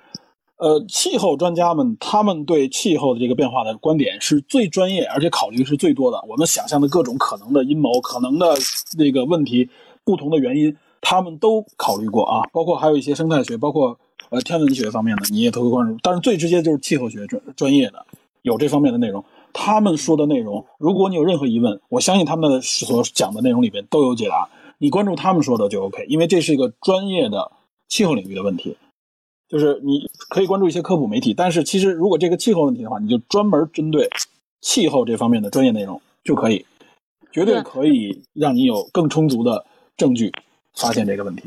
[0.59, 6.19] 呃，气候专家们他们对气候的这个变化的观点是最专业，而且考虑是最多的。
[6.27, 8.55] 我们想象的各种可能的阴谋、可能的
[8.97, 9.69] 那个问题、
[10.03, 12.43] 不同的原因，他们都考虑过啊。
[12.53, 13.99] 包括还有一些生态学，包括
[14.31, 15.99] 呃天文学方面的，你也都会关注。
[16.03, 18.07] 但是最直接就是气候学专专业的，
[18.41, 19.23] 有这方面的内容。
[19.53, 24.49] 他们说的内容，如果你有任何疑问，我相信他们的所讲的内容里边都有解答。
[24.79, 27.53] 你关注他们说的就 OK，因为这是一个专业的
[27.89, 28.75] 气候领域的问题。
[29.49, 34.09] 就是你可以关注一些科普媒体，但是其实如果这个气候问题的话，你就专门针对
[34.61, 36.64] 气候这方面的专业内容就可以，
[37.30, 39.64] 绝对可以让你有更充足的
[39.97, 40.32] 证据
[40.74, 41.44] 发现这个问题。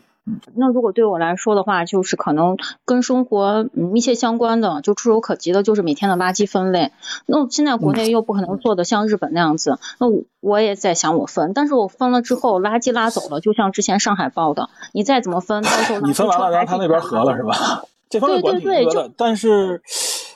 [0.56, 6.92] 那如果对我来说的话，就是可能跟生活密切相关的，就触手可及的，就是每天的垃圾分类。
[7.26, 10.08] 那现在国内又不可能做的像日本那样子，那
[10.40, 17.84] 我也在想我分，但是我分了之后，垃圾拉走了，就像之前上海报的，你再怎么分，到时候你分完了，然后他那边合了是吧？
[18.10, 19.84] 这方面管挺多的，但是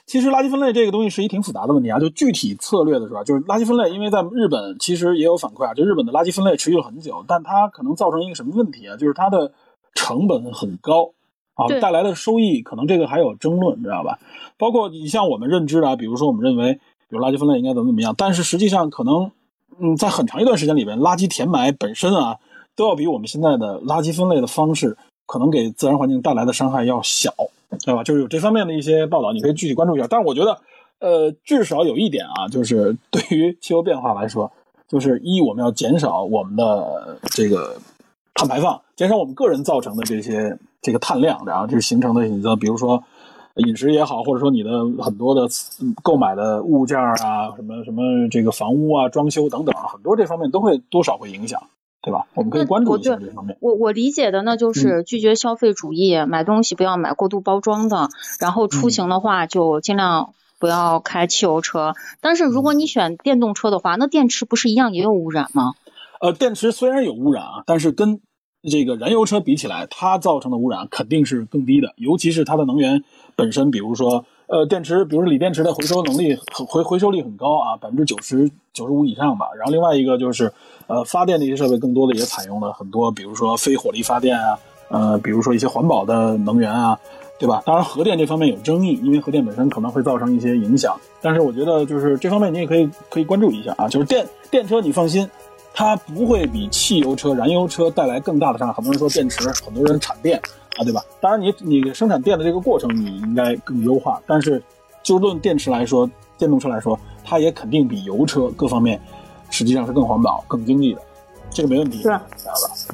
[0.06, 1.98] 其实垃圾分类这个东西是一挺复杂的问题啊。
[1.98, 3.24] 就具体策略的是吧？
[3.24, 8.96] 就是垃圾分类，因为在日本其实也有反馈啊，就日本的垃圾分类持续了很久，但它可能造成一个什么问题啊？
[8.96, 9.54] 就是它的
[9.96, 11.12] 成本很高
[11.56, 14.20] 啊，带来的收益可能这个还有争论，知道吧？
[14.58, 19.32] 包括你像我们认知的啊，比如说我们认为，比如垃圾分类应该怎么怎么样，但是实际上可能，
[19.80, 22.38] 嗯，在很长一段时间里边，垃圾填埋本身啊，
[22.76, 27.34] 都要比我们现在的垃圾分类的方式可能给自然环境带来的伤害要小。
[27.84, 28.04] 对吧？
[28.04, 30.06] 就是有这方面的一些报道，你可以具体关注一下。
[30.08, 30.56] 但是我觉得，
[31.00, 34.52] 呃，至少有一点啊，就是对于气候变化来说，
[34.88, 37.76] 就是一我们要减少我们的这个
[38.34, 43.04] 碳排放，减少我们个人造成的这些这个碳量，然后这形成的你的，比如说
[43.56, 44.72] 饮食也好，或者说你的
[45.04, 45.48] 很多的
[46.02, 51.62] 购买的物件啊，什么什么这个房屋啊、装修等等，很多这方面都会多少会影响。
[52.06, 52.28] 对吧？
[52.34, 53.58] 我们可以关注一下这方面。
[53.62, 58.10] 我我理解的呢就是拒绝消费主义，嗯、买东西不要买过度包装的，
[58.42, 61.94] 然后出行的话就尽量不要开汽油车。
[62.20, 65.76] 但是如果你选电动车的话，那电池不是一样也有污染吗？
[66.24, 68.22] 呃，电池虽然有污染啊，但是跟
[68.72, 73.04] 这个燃油车比起来，它造成的污染肯定是更低的，尤其是它的能源
[73.36, 79.48] 本身，比如说呃电池，比如说锂电池的回收能力很回回收率很高啊，百分之九十九十五以上吧。
[79.58, 80.50] 然后另外一个就是
[80.88, 84.58] 呃发电的一些设备，更多的也采用了很多，比如说非火力发电啊，
[84.88, 86.98] 呃比如说一些环保的能源啊。
[87.40, 87.62] 对吧？
[87.66, 90.96] 当然，核电这方面有争议，因为核电本身可能会造成一些影响。
[91.20, 93.86] 但是我觉得，就是这方面你也可以可以关注一下啊。
[93.90, 95.28] 就是电电车，你放心，
[95.74, 98.74] 它不会比汽油车、燃油车带来更大的伤害。
[98.74, 100.40] 很多人说电池，很多人产电
[100.78, 101.04] 啊，对吧？
[101.20, 104.22] 当然，你你生产电的这个过程你应该更优化。
[104.28, 104.62] 但是，
[105.02, 109.00] 就论电池来说，电动车来说，它也肯定比油车各方面
[109.50, 111.02] 实际上是更环保、更经济的。
[111.50, 112.24] 这个没问题，是吧？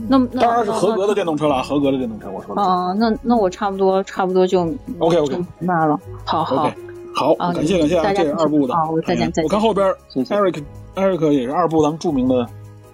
[0.09, 2.61] 那那当然是合格的电动车了，合格的电动车，我说的。
[2.61, 4.61] 哦，那那我差不多差不多就
[4.99, 5.97] OK OK 明白了。
[6.25, 6.69] 好好
[7.15, 8.73] 好，感谢感谢啊，这是二部的。
[8.73, 9.43] 好，我再见再见。
[9.45, 10.61] 我看后边，Eric
[10.95, 12.45] Eric 也是二部咱们著名的，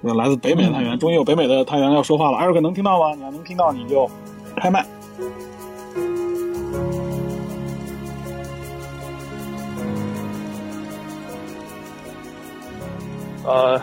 [0.02, 2.38] 来自北美的探员，终于有北美的探员要说话了。
[2.38, 3.16] Eric 能听到吗？
[3.16, 4.10] 你要能听到，你就
[4.56, 4.86] 开麦。
[13.46, 13.80] 呃。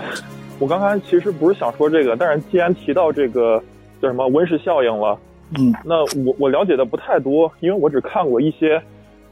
[0.58, 3.60] 我刚才其实不是想说这个，但是既然提到这个
[4.00, 5.18] 叫什么温室效应了，
[5.58, 8.80] 嗯，那我我了解的不太多，因为我只看过一些，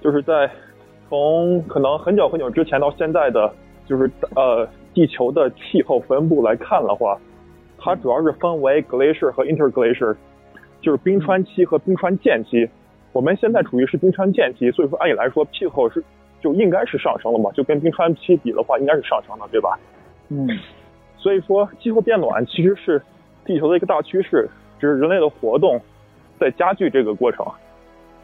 [0.00, 0.50] 就是在
[1.08, 3.48] 从可能很久很久之前到现在的，
[3.86, 7.18] 就是呃地球的气候分布来看的话，
[7.78, 10.16] 它主要是分为 glacier 和 interglacier，
[10.80, 12.68] 就是冰川期和冰川间期。
[13.12, 16.02] 我们现在处于是冰川间期，所以说按理来说气候是
[16.40, 19.78] 就应该是上升了嘛，就跟冰川期比的话应该是上升的，对吧？
[20.28, 20.48] 嗯。
[21.16, 23.02] 所以说，气候变暖其实是
[23.44, 25.78] 地球的一个大趋势，只是人类的活动
[26.38, 27.44] 在加剧这个过程。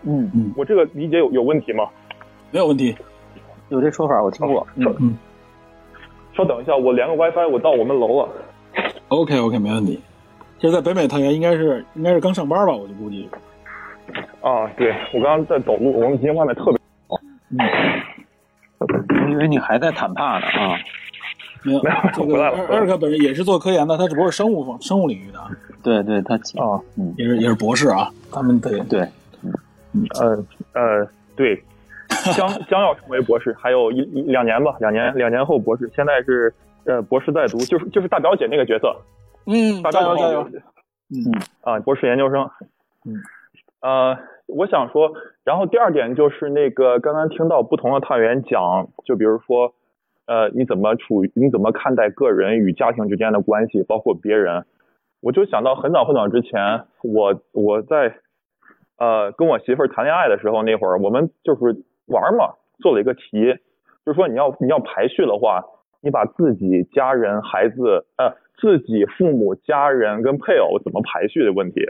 [0.02, 1.90] 嗯嗯，我这个理解有有问题吗？
[2.50, 2.96] 没有问题，
[3.68, 4.66] 有这说法我听过。
[4.76, 5.18] 嗯嗯，
[6.36, 8.28] 稍等一下，我连个 WiFi，我到我们楼了。
[9.08, 9.98] OK OK，没问题。
[10.58, 12.74] 现在北美探员应该是应该是刚上班吧？
[12.74, 13.28] 我就估计。
[14.40, 16.78] 啊，对我刚刚在走路，我们今天外面特别
[17.08, 17.16] 好。
[17.50, 17.58] 嗯。
[18.78, 20.78] 我以为你还在坦帕呢啊。
[21.62, 21.80] 没有，
[22.14, 25.40] 这个艾尔克本人也是做科研的，他只不过是生物生物领域的。
[25.82, 26.80] 对对，他啊，
[27.16, 28.10] 也是也是博士啊。
[28.30, 29.00] 他们对对，
[30.20, 31.60] 呃呃，对，
[32.34, 35.90] 将将要成为博士，还有一一两年吧，两年两年后博士。
[35.94, 36.52] 现在是
[36.84, 38.96] 呃博士在读，就是就是大表姐那个角色。
[39.46, 40.62] 嗯，大表姐。
[41.10, 42.50] 嗯啊，博士研究生。
[43.04, 43.22] 嗯，
[43.80, 45.12] 呃，我想说，
[45.44, 49.74] 然后第二点就是那个刚刚听到不同的探员讲，就比如说。
[50.28, 51.24] 呃，你怎么处？
[51.36, 54.64] 你怎么看待个人与家庭之间的关系，包括别人？
[55.20, 58.12] 我就想到很早很早之前，我我在
[58.98, 63.54] 呃跟我媳妇儿谈恋爱的时候，那会儿我们就是玩嘛，做了一个题，
[64.04, 65.64] 就是说你要你要排序的话，
[66.00, 71.86] 你把自己家人、孩子呃自己父母、家人跟配偶怎么排序的问题。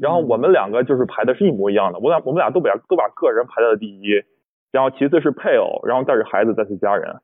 [0.00, 4.22] 然后我们两个就是排的是一模一样的，我俩我们俩都把都把个人排在了第一，
[4.70, 7.16] 然后其次是配偶，然后再是孩子，再是家人。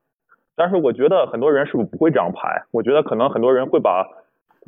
[0.55, 2.65] 但是我觉得很多人是不是不会这样排？
[2.73, 4.07] 我觉得可能很多人会把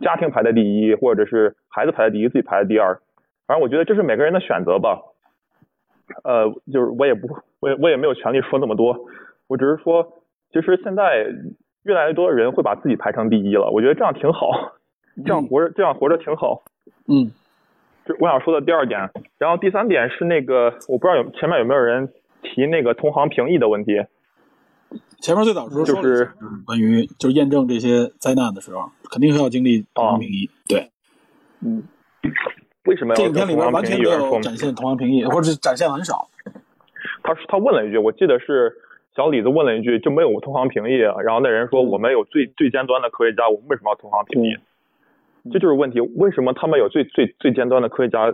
[0.01, 2.99] 家庭排在第一，或者是孩子排在第一，自己排在第二。
[3.47, 5.03] 反正我觉得这是每个人的选择吧。
[6.25, 7.29] 呃，就是我也不，
[7.61, 8.97] 我也我也没有权利说那么多。
[9.47, 11.27] 我只是说，其实现在
[11.83, 13.71] 越来越多的人会把自己排成第一了。
[13.71, 14.51] 我觉得这样挺好，
[15.25, 16.63] 这样活着这样活着挺好。
[17.07, 17.31] 嗯，
[18.07, 19.11] 这我想说的第二点。
[19.39, 22.09] 然后第三点是那个，我不知道有前面有没有人
[22.43, 24.05] 提那个同行评议的问题。
[25.21, 26.33] 前面最早时候就是
[26.65, 30.49] 关于就是验证这些灾难的时候，肯定是要经历同行评议。
[30.67, 30.91] 对，
[31.63, 31.83] 嗯，
[32.87, 36.30] 为什么这影片里边完全没有展现同行评议，或者是展现很少？
[37.23, 38.73] 他他问了一句，我记得是
[39.15, 40.97] 小李子问了一句，就没有同行评议。
[40.97, 44.57] 然后那人说，我们有最最尖端的科学家，我们为什么要同行评议？
[45.53, 48.33] 这就是问题，为什么他们有最最最尖端的科学家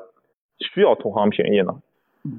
[0.59, 1.77] 需要同行评议呢？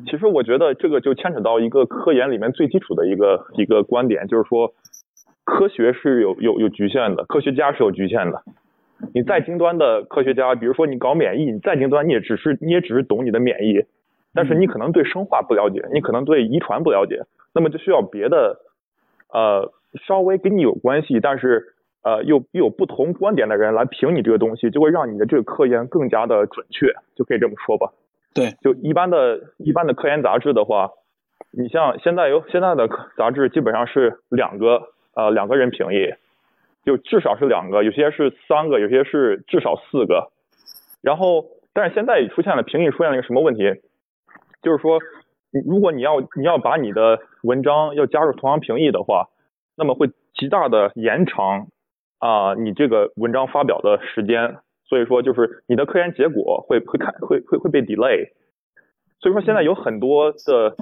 [0.05, 4.73] 其实我觉得这个就牵扯到一个科研里面最基础的一个一个观点，就是说
[5.45, 8.43] 科学是有有有局限的，科学家是有局限的。
[9.13, 13.85] 你再尖端的科学家，比如说你搞免疫，你再尖端你也只是你也只是懂你的免疫，
[14.37, 17.23] 但是你可能对生化不了解，你可能对遗传不了解，
[17.55, 18.59] 那么就需要别的
[19.33, 19.73] 呃
[20.05, 21.73] 稍微跟你有关系，但是
[22.03, 27.91] 呃又又有不同观点的人来评你这个东西，就会让你的这个科研更加的准确，就可以这么说吧。
[28.35, 30.91] 对，就一般的、一般的科研杂志的话，
[31.49, 36.13] 你像现在有现在的杂志基本上是两个呃两个人评议，
[36.85, 40.31] 就至少是两个，有些是三个，有些是至少四个。
[41.01, 43.63] 然后，但是现在出现了评议出现了一个什么问题？
[44.67, 44.99] 就是说，
[45.65, 49.29] 如果你要你要把你的文章要加入同行评议的话，
[49.77, 51.67] 那么会极大的延长
[52.19, 54.57] 啊你这个文章发表的时间。
[54.89, 58.31] 所以说就是你的科研结果会会看会会会被 delay。
[59.19, 60.75] 所以说现在有很多的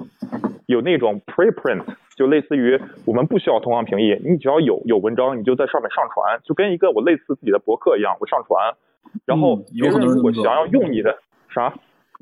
[0.66, 1.84] 有那种 preprint，
[2.16, 8.74] 就类似于我们不需要同行评议，你只要有有文章，你就在上面上传，就跟一个我类似自己的博客一样，我上传，
[9.24, 11.18] 然后别人如果想要用你的
[11.54, 11.72] 啥？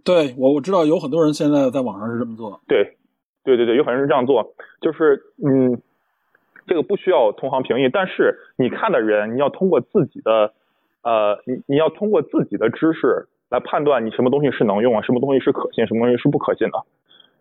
[0.05, 2.61] 对我我知道有很多人现在在网上是这么做。
[2.68, 2.96] 对，
[3.42, 5.80] 对对对，有很多人是这样做，就是嗯，
[6.66, 10.52] 这个不需要同行评议，但是你看的人，你要通过自己的
[11.02, 16.84] 呃，你你要通过自己的知识来判断你什么东西是能用啊，什么东西是可信，什么东西是不可信的。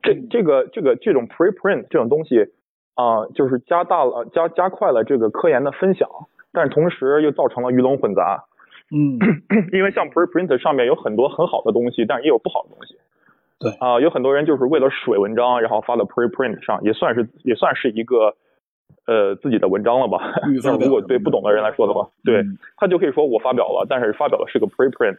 [0.02, 2.48] 这这个这个这种 preprint 这种东西
[2.96, 6.08] 啊、就是加大了加加快了这个科研的分享，
[6.52, 8.46] 但是同时又造成了鱼龙混杂。
[8.94, 9.18] 嗯，
[9.74, 12.96] 因为像 preprint 上面有很多很好的东西，但是也有不好的东西。
[13.60, 18.36] 对啊、有很多人就是为了水文章，然后发到 preprint 上，也算是也算是一个
[19.08, 20.60] 呃自己的文章了吧预。
[20.60, 25.18] 发表但如果对不懂的人来说的话，对嗯他就可以说我发表了，但是发表的是个 preprint，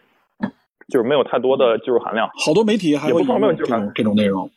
[0.89, 2.29] 就是没有太多的技术含量。
[2.45, 4.51] 好多媒体还会也不方引便就还用这种这种内容。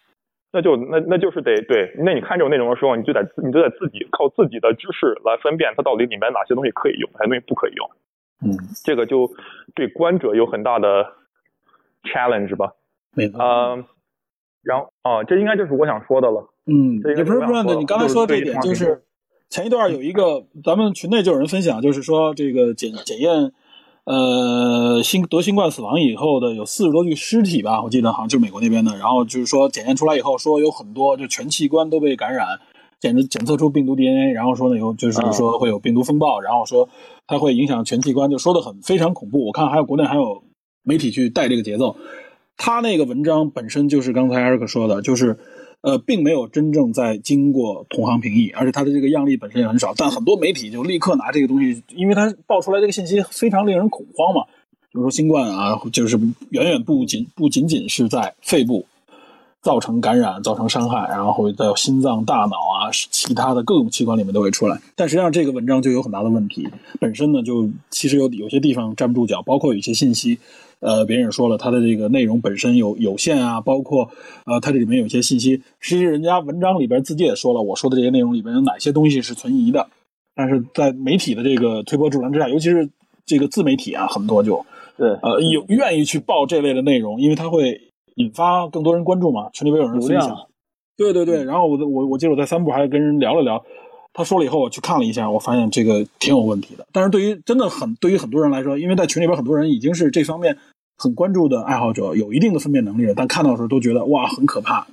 [0.52, 7.90] 那就那那就是得对，那你看这种内容的时候，你就得你就得自己靠自己的知识来分辨它到底里面哪些东西可以用，哪些东西不可以用。
[8.42, 9.30] 嗯，这个就
[9.74, 11.06] 对观者有很大的
[12.04, 12.74] challenge 吧。
[13.14, 13.42] 没错。
[13.42, 13.84] 嗯，
[14.62, 16.48] 然后啊，这应该就是我想说的了。
[16.66, 19.04] 嗯，这个也不是不是的，是我想说你刚才说的这一点就是对就是
[19.50, 23.52] 前一段有一个 咱们群内就有人分享，就是说这个检检验
[24.04, 32.60] 呃新得新冠死亡以后的有四十多具尸体吧，我记得好像就是美国那边的，然后就是说检验出来以后说有很多就全器官都被感染。
[33.00, 36.90] 检检测出病毒 DNA，然后说呢有就是说会有病毒风暴，然后说
[37.28, 39.46] 它会影响全器官，就说的很非常恐怖。
[39.46, 40.44] 我看还有国内还有
[40.84, 41.96] 媒体去带这个节奏。
[42.58, 45.38] 他那个文章本身就是刚才艾瑞克说的，就是
[45.82, 49.94] 呃，并没有真正在经过同行评议，而且他的这个样例本身也很少。
[49.96, 54.42] 但很多媒体就立刻拿这个东西，因为他爆出来这个信息非常令人恐慌嘛，
[54.92, 56.18] 就是说新冠啊，就是
[56.50, 58.84] 远远不仅不仅仅是在肺部
[59.62, 64.80] 造成感染、造成伤害，然后会在心脏、大脑啊，其他的各种器官里面都会出来。
[64.96, 66.68] 但实际上这个文章就有很大的问题，
[67.00, 70.38] 本身呢就其实有有些地方站不住脚，包括有一些信息。
[70.80, 74.12] 呃，别人也说了，它的这个内容本身有有限啊，包括
[74.46, 79.88] 呃，它这里面有一些信息，实际人家文章里边自己也说了，我说的这些内容里边有哪些东西是存疑的，
[80.36, 82.88] 但是在媒体的这个推波助澜之下，尤其是
[83.26, 84.64] 这个自媒体啊，很多就
[84.98, 87.87] 对呃有愿意去报这类的内容，因为它会
[88.18, 90.36] 引发更多人关注嘛，群里边有人分享，
[90.98, 93.64] 对对对，然后我我我记得我在三部还跟人聊了聊。
[94.14, 96.86] 他说了以后，我去看了一下，我发现这个挺有问题的。
[96.92, 100.58] 但是对于真的很对于很多人来说，因为在群里边很多人已经是这方面
[100.98, 104.88] 很关注的爱好者，有一定的分辨能力了，但看到的时候都觉得哇很可怕，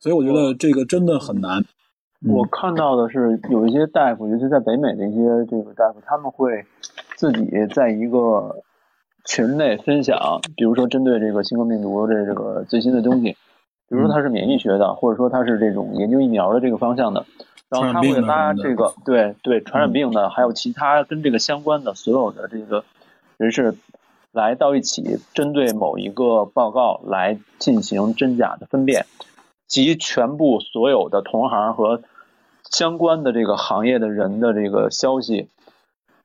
[0.00, 1.60] 所以我觉得这个真的很难。
[1.60, 1.66] 嗯
[2.26, 6.64] 我看到的是有一些大夫，尤其在北美的一些这个大夫，他们会
[7.16, 8.56] 自己在一个
[9.24, 13.32] 群内分享，比如说针对这个新冠病毒的这个最新的东西，
[13.88, 17.24] 比如说他是免疫学的，或者说他是这种研究疫苗的这个方向的，
[17.70, 22.84] 然后他会拉这个对对传染病的，还有其他跟这个相关的所有的这个
[23.38, 23.74] 人士
[24.30, 29.06] 来到一起，针对某一个报告来进行真假的分辨，
[29.66, 32.02] 及全部所有的同行和
[32.70, 35.48] 相关的这个行业的人的这个消息。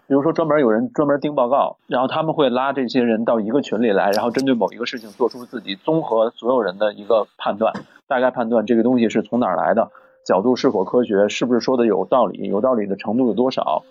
[0.09, 7.71] 比如说，专门有人专门盯报告，然后他们会拉这些人到一个群里来，然后针对某一个事情做出自己综合所有人的一个判断，
[8.07, 9.91] 大概判断这个东西是从哪儿来的，
[10.25, 13.83] 角度是否科学，是不是说的有道理，有道理的程度有多少。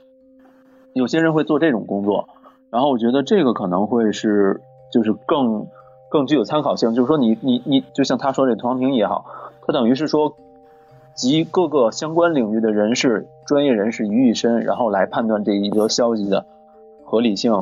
[0.92, 2.28] 有些人会做这种工作，
[2.70, 4.60] 然后我觉得这个可能会是
[4.92, 5.68] 就是更
[6.10, 9.24] 更具有参考性，就是说你你你就像他说这同行评也好，
[9.64, 10.34] 他等于是说
[11.18, 16.46] 集各个相关领域的人士、专业人士于一身，然后来判断这一则消息的
[17.04, 17.52] 合理性，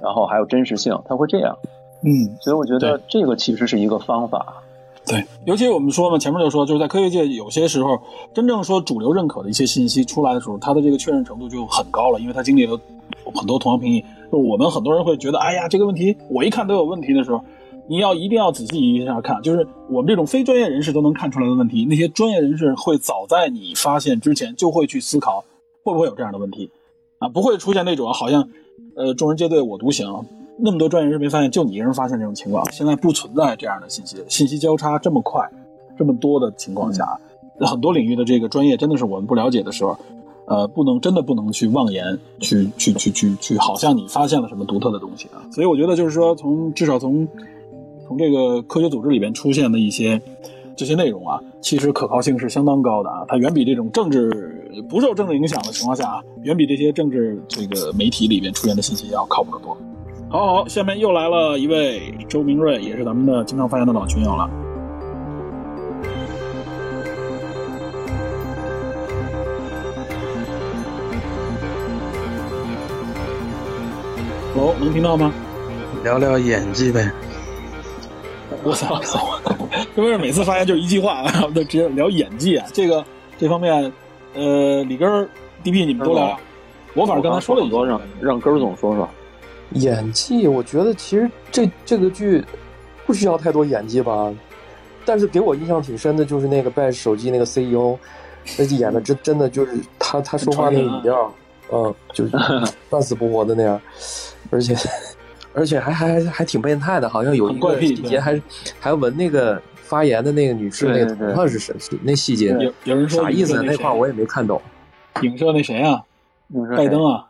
[0.00, 1.58] 然后还有真实性，他会这样。
[2.02, 4.62] 嗯，所以我觉得这个其实是一个方法。
[5.04, 7.98] 对，尤其我们说嘛，前面就说，就是在科学界有些时候，
[8.32, 12.78] 真正说主流认可的一些信息出来的时候，它的这个确认程度就很高了，因为它经历了
[13.34, 14.04] 很多同行评议。
[14.30, 17.42] 就我们很多人会觉得，哎呀，这个问题我一看都有问题的时候，
[17.90, 25.44] 你要一定要仔细一下看，就是我们这种非专业人士都能看出来的问题，那些专业人士会早在你发现之前就会去思考
[25.82, 26.70] 会不会有这样的问题，
[27.18, 28.48] 啊，不会出现那种好像
[28.94, 30.06] 呃众人皆醉我独醒，
[30.56, 35.50] 那么多专业人士没发现，就你一个人发现这种情况，现在不存在这样的信息，信息交叉这么快、
[35.98, 37.18] 这么多的情况下，
[37.58, 39.98] 很多领域的这个专业真的是我们不了解的时候，
[40.46, 45.42] 呃，不能真的不能去妄言，去去去去去，好像你发现了什么独特的东西啊。
[45.50, 47.26] 所以我觉得就是说，从至少从
[48.10, 50.20] 从这个科学组织里边出现的一些
[50.74, 59.76] 这些内容啊，其实可靠性是相当高的啊，它远比这种政治不受政治影响的情况下啊，远比这些政治这个媒体里边出现的信息要靠谱得多。
[60.28, 64.50] 好好，下面又来了一位周明瑞，也是咱们的经常发言的老群友了。
[74.56, 75.32] 喽，能听到吗？
[76.02, 77.08] 聊聊演技呗。
[78.62, 79.00] 我操！
[79.94, 82.66] 哥们儿每次发言就一句话，然后就直接聊演技啊？
[82.72, 83.04] 这个
[83.38, 83.92] 这方面，
[84.34, 85.28] 呃，李根儿、
[85.64, 86.38] DP 你们都聊。
[86.94, 89.08] 我反正刚才说了很多，让让根儿总说说。
[89.74, 92.44] 演技，我觉得其实这这个剧
[93.06, 94.32] 不需要太多演技吧。
[95.04, 97.96] 但是给我印象挺深的就是那个 Bash 手机那个 CEO，
[98.58, 101.32] 那演的真真的就是他他说话那个语调，
[101.72, 102.32] 嗯，就是
[102.90, 103.80] 半死不活的那样，
[104.50, 104.74] 而且
[105.54, 108.40] 而且还还还挺变态的，好像有一个细节还
[108.78, 111.74] 还闻那个发言的那个女士那个头发是谁？
[112.02, 113.62] 那细节有有人说啥意思？
[113.62, 114.60] 那块我也没看懂。
[115.22, 116.02] 影射那谁啊？
[116.76, 117.26] 拜登啊？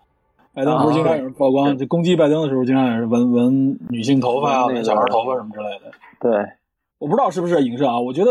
[0.52, 5.92] 拜登不是经常有人曝光，就攻击拜登的时候，经常有人闻闻女性头发啊、闻小孩头发什么之类的。
[6.20, 6.52] 对，
[6.98, 8.00] 我不知道是不是影射啊？
[8.00, 8.30] 我觉得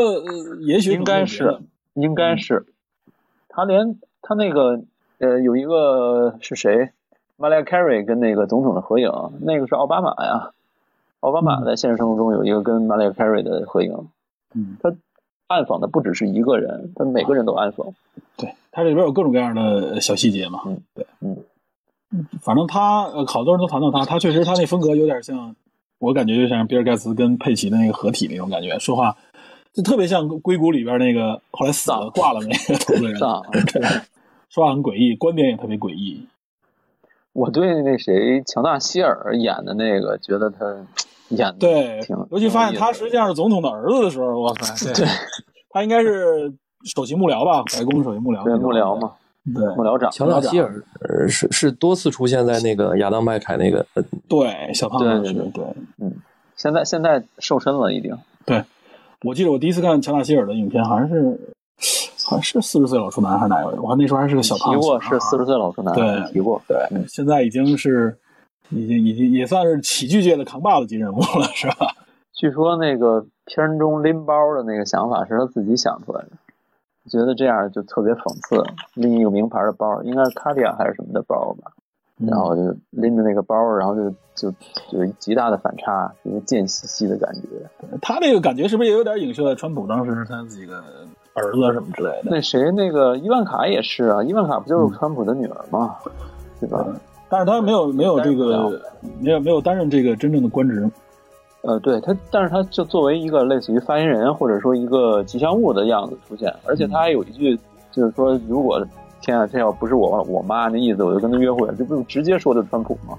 [0.59, 1.59] 也许应该是，
[1.93, 2.65] 应该是。
[3.47, 4.81] 他连他那个
[5.19, 6.91] 呃，有一个是谁
[7.39, 9.09] ？Mariah Carey 跟那个总统的合影，
[9.41, 10.51] 那个是奥巴马呀。
[11.21, 13.95] 奥巴马在现实生活中有一个跟 Mariah Carey 的合影。
[14.53, 14.93] 嗯，他
[15.47, 17.87] 暗访的不只是一个人，他每个人都暗访。
[18.37, 20.61] 对他这里边有各种各样的小细节嘛。
[20.65, 21.37] 嗯，对，嗯。
[22.41, 25.55] 反正他呃，好多人都谈到他，他确实他那风格有点像，
[25.99, 29.15] 我感觉就像比尔盖茨跟佩奇的那个合体那种感觉，说话
[29.73, 33.19] 就特别像硅谷里边那个后来死了挂了那个投资人，
[34.49, 36.25] 说话很诡异，观点也特别诡异。
[37.33, 40.65] 我对那谁乔纳希尔演的那个，觉得他
[41.29, 45.05] 演的对挺，尤其发现他实际上是总统的儿子的时候，我 靠，对，
[45.69, 46.53] 他应该是
[46.85, 49.13] 首席幕僚吧，白宫首席幕僚，对幕僚嘛。
[49.55, 50.83] 对，幕僚长乔纳希尔
[51.27, 53.83] 是是多次出现在那个亚当麦凯那个
[54.27, 55.63] 对小胖子对对对，
[55.97, 56.13] 嗯，
[56.55, 58.15] 现在现在瘦身了已经。
[58.45, 58.63] 对，
[59.23, 61.39] 我记得我第一次看乔纳希尔的影片，好像是
[62.29, 63.81] 好像是四十岁老处男还是哪个？
[63.81, 64.79] 我那时候还是个小胖子。
[64.79, 66.61] 提过是四十岁老处男，对，提过。
[66.67, 66.77] 对，
[67.07, 68.15] 现在已经是
[68.69, 71.87] 已经已经也算是喜剧界的扛把子级人物了，是吧？
[72.33, 76.29] 据说那个片中拎包的那个想法是他自己想出来的。
[77.09, 78.63] 觉得这样就特别讽刺，
[78.93, 81.71] 拎一个名牌的包，应该是卡地亚还是什么的包吧，
[82.17, 82.61] 然后就
[82.91, 84.51] 拎着那个包，然后就就
[84.91, 87.97] 就极大的反差，一个贱兮兮的感觉。
[87.99, 90.83] 他那个感觉是不是也有点影射川普当时他自己的
[91.39, 92.21] 儿子什么之类的？
[92.25, 95.95] 那谁，那个伊万卡也是啊，伊万卡不就是川普的女儿吗？
[96.59, 96.85] 对吧？
[97.29, 98.81] 但是他没有没有这个
[99.19, 100.89] 没有没有担任这个真正的官职。
[101.61, 107.59] 呃，对他，但是他就作为一个类似于发言人或者说一个吉祥物的样子出现，而且他还有一句，
[107.91, 108.81] 就是说，如果
[109.21, 113.17] 天啊，这要不是我我妈那意思，我就跟他约会，这不用直接说的川普吗？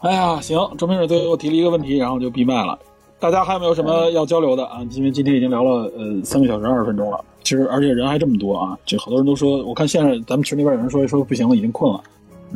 [0.00, 2.78] 哎呀，行，周明水最后提了一个问题，然后就闭麦了。
[3.22, 4.80] 大家还有没有什么要交流的啊？
[4.90, 12.02] 因为今天已经聊了呃三个小时二十分钟了，其实而且人还这么多啊，就好多人都说，我看现在咱们群里边有人说说不行了，已经困了。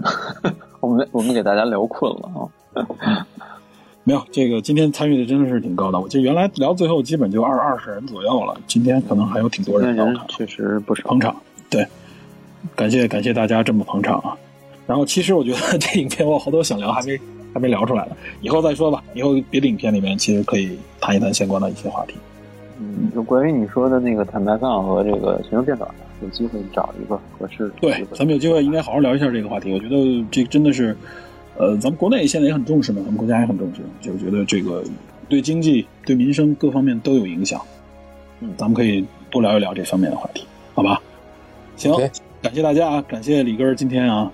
[0.81, 3.25] 我们我们给大家聊困了啊。
[4.03, 6.01] 没有这个，今天参与的真的是挺高的。
[6.01, 9.95] 我记得原来聊最后基本就二二十人左右了，今天可能还有挺多人。
[9.95, 11.37] 人确实不少捧场，
[11.71, 11.87] 对，
[12.75, 14.37] 感谢感谢大家这么捧场啊。
[14.85, 17.17] 然后其实我觉得这影片我好多想聊，还没
[17.57, 19.02] 还没聊出来呢，以后再说吧。
[19.14, 22.14] 以后别的影片里面其实可以谈一谈相关的一些话题。
[22.78, 25.90] 嗯，就关于你说的那个坦白放和这个全球变短，
[26.22, 27.74] 有机会找一个合适的。
[27.80, 29.72] 对，咱们有机会应该好好聊一下这个话题。
[29.72, 30.94] 我觉得这真的是。
[31.59, 34.84] 呃，咱们国内现在也很重视嘛，咱们国家也很重视，就觉得这个
[35.26, 37.59] 对经济、对民生各方面都有影响。
[38.40, 41.00] 嗯，咱们可以多聊一聊这方面的话题，好吧？
[41.76, 41.90] 行，
[42.42, 44.30] 感谢大家啊，感谢李根今天啊，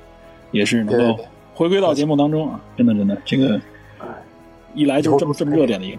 [0.51, 1.25] 也是能够
[1.55, 3.61] 回归到节目当中啊真的真的这个
[4.75, 5.99] 一来就是这么这么热点的一个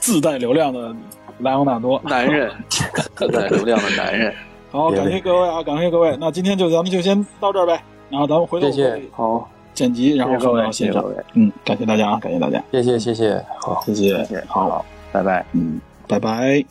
[0.00, 0.94] 自带流量的
[1.38, 2.00] 莱昂纳多。
[2.04, 4.34] 男人 自带流量的男人。
[4.70, 7.80] 好感谢各位啊感谢各位那今天就咱们就先到这儿呗。
[8.10, 8.68] 然后咱们回头
[9.12, 9.50] 好。
[9.74, 11.16] 剪辑然后各位谢谢各位。
[11.34, 12.62] 嗯感谢大家啊感谢大家。
[12.70, 13.82] 谢谢谢谢好。
[13.84, 14.16] 谢谢。
[14.18, 14.44] 谢谢。
[14.46, 15.44] 好拜拜。
[15.52, 16.64] 嗯拜拜。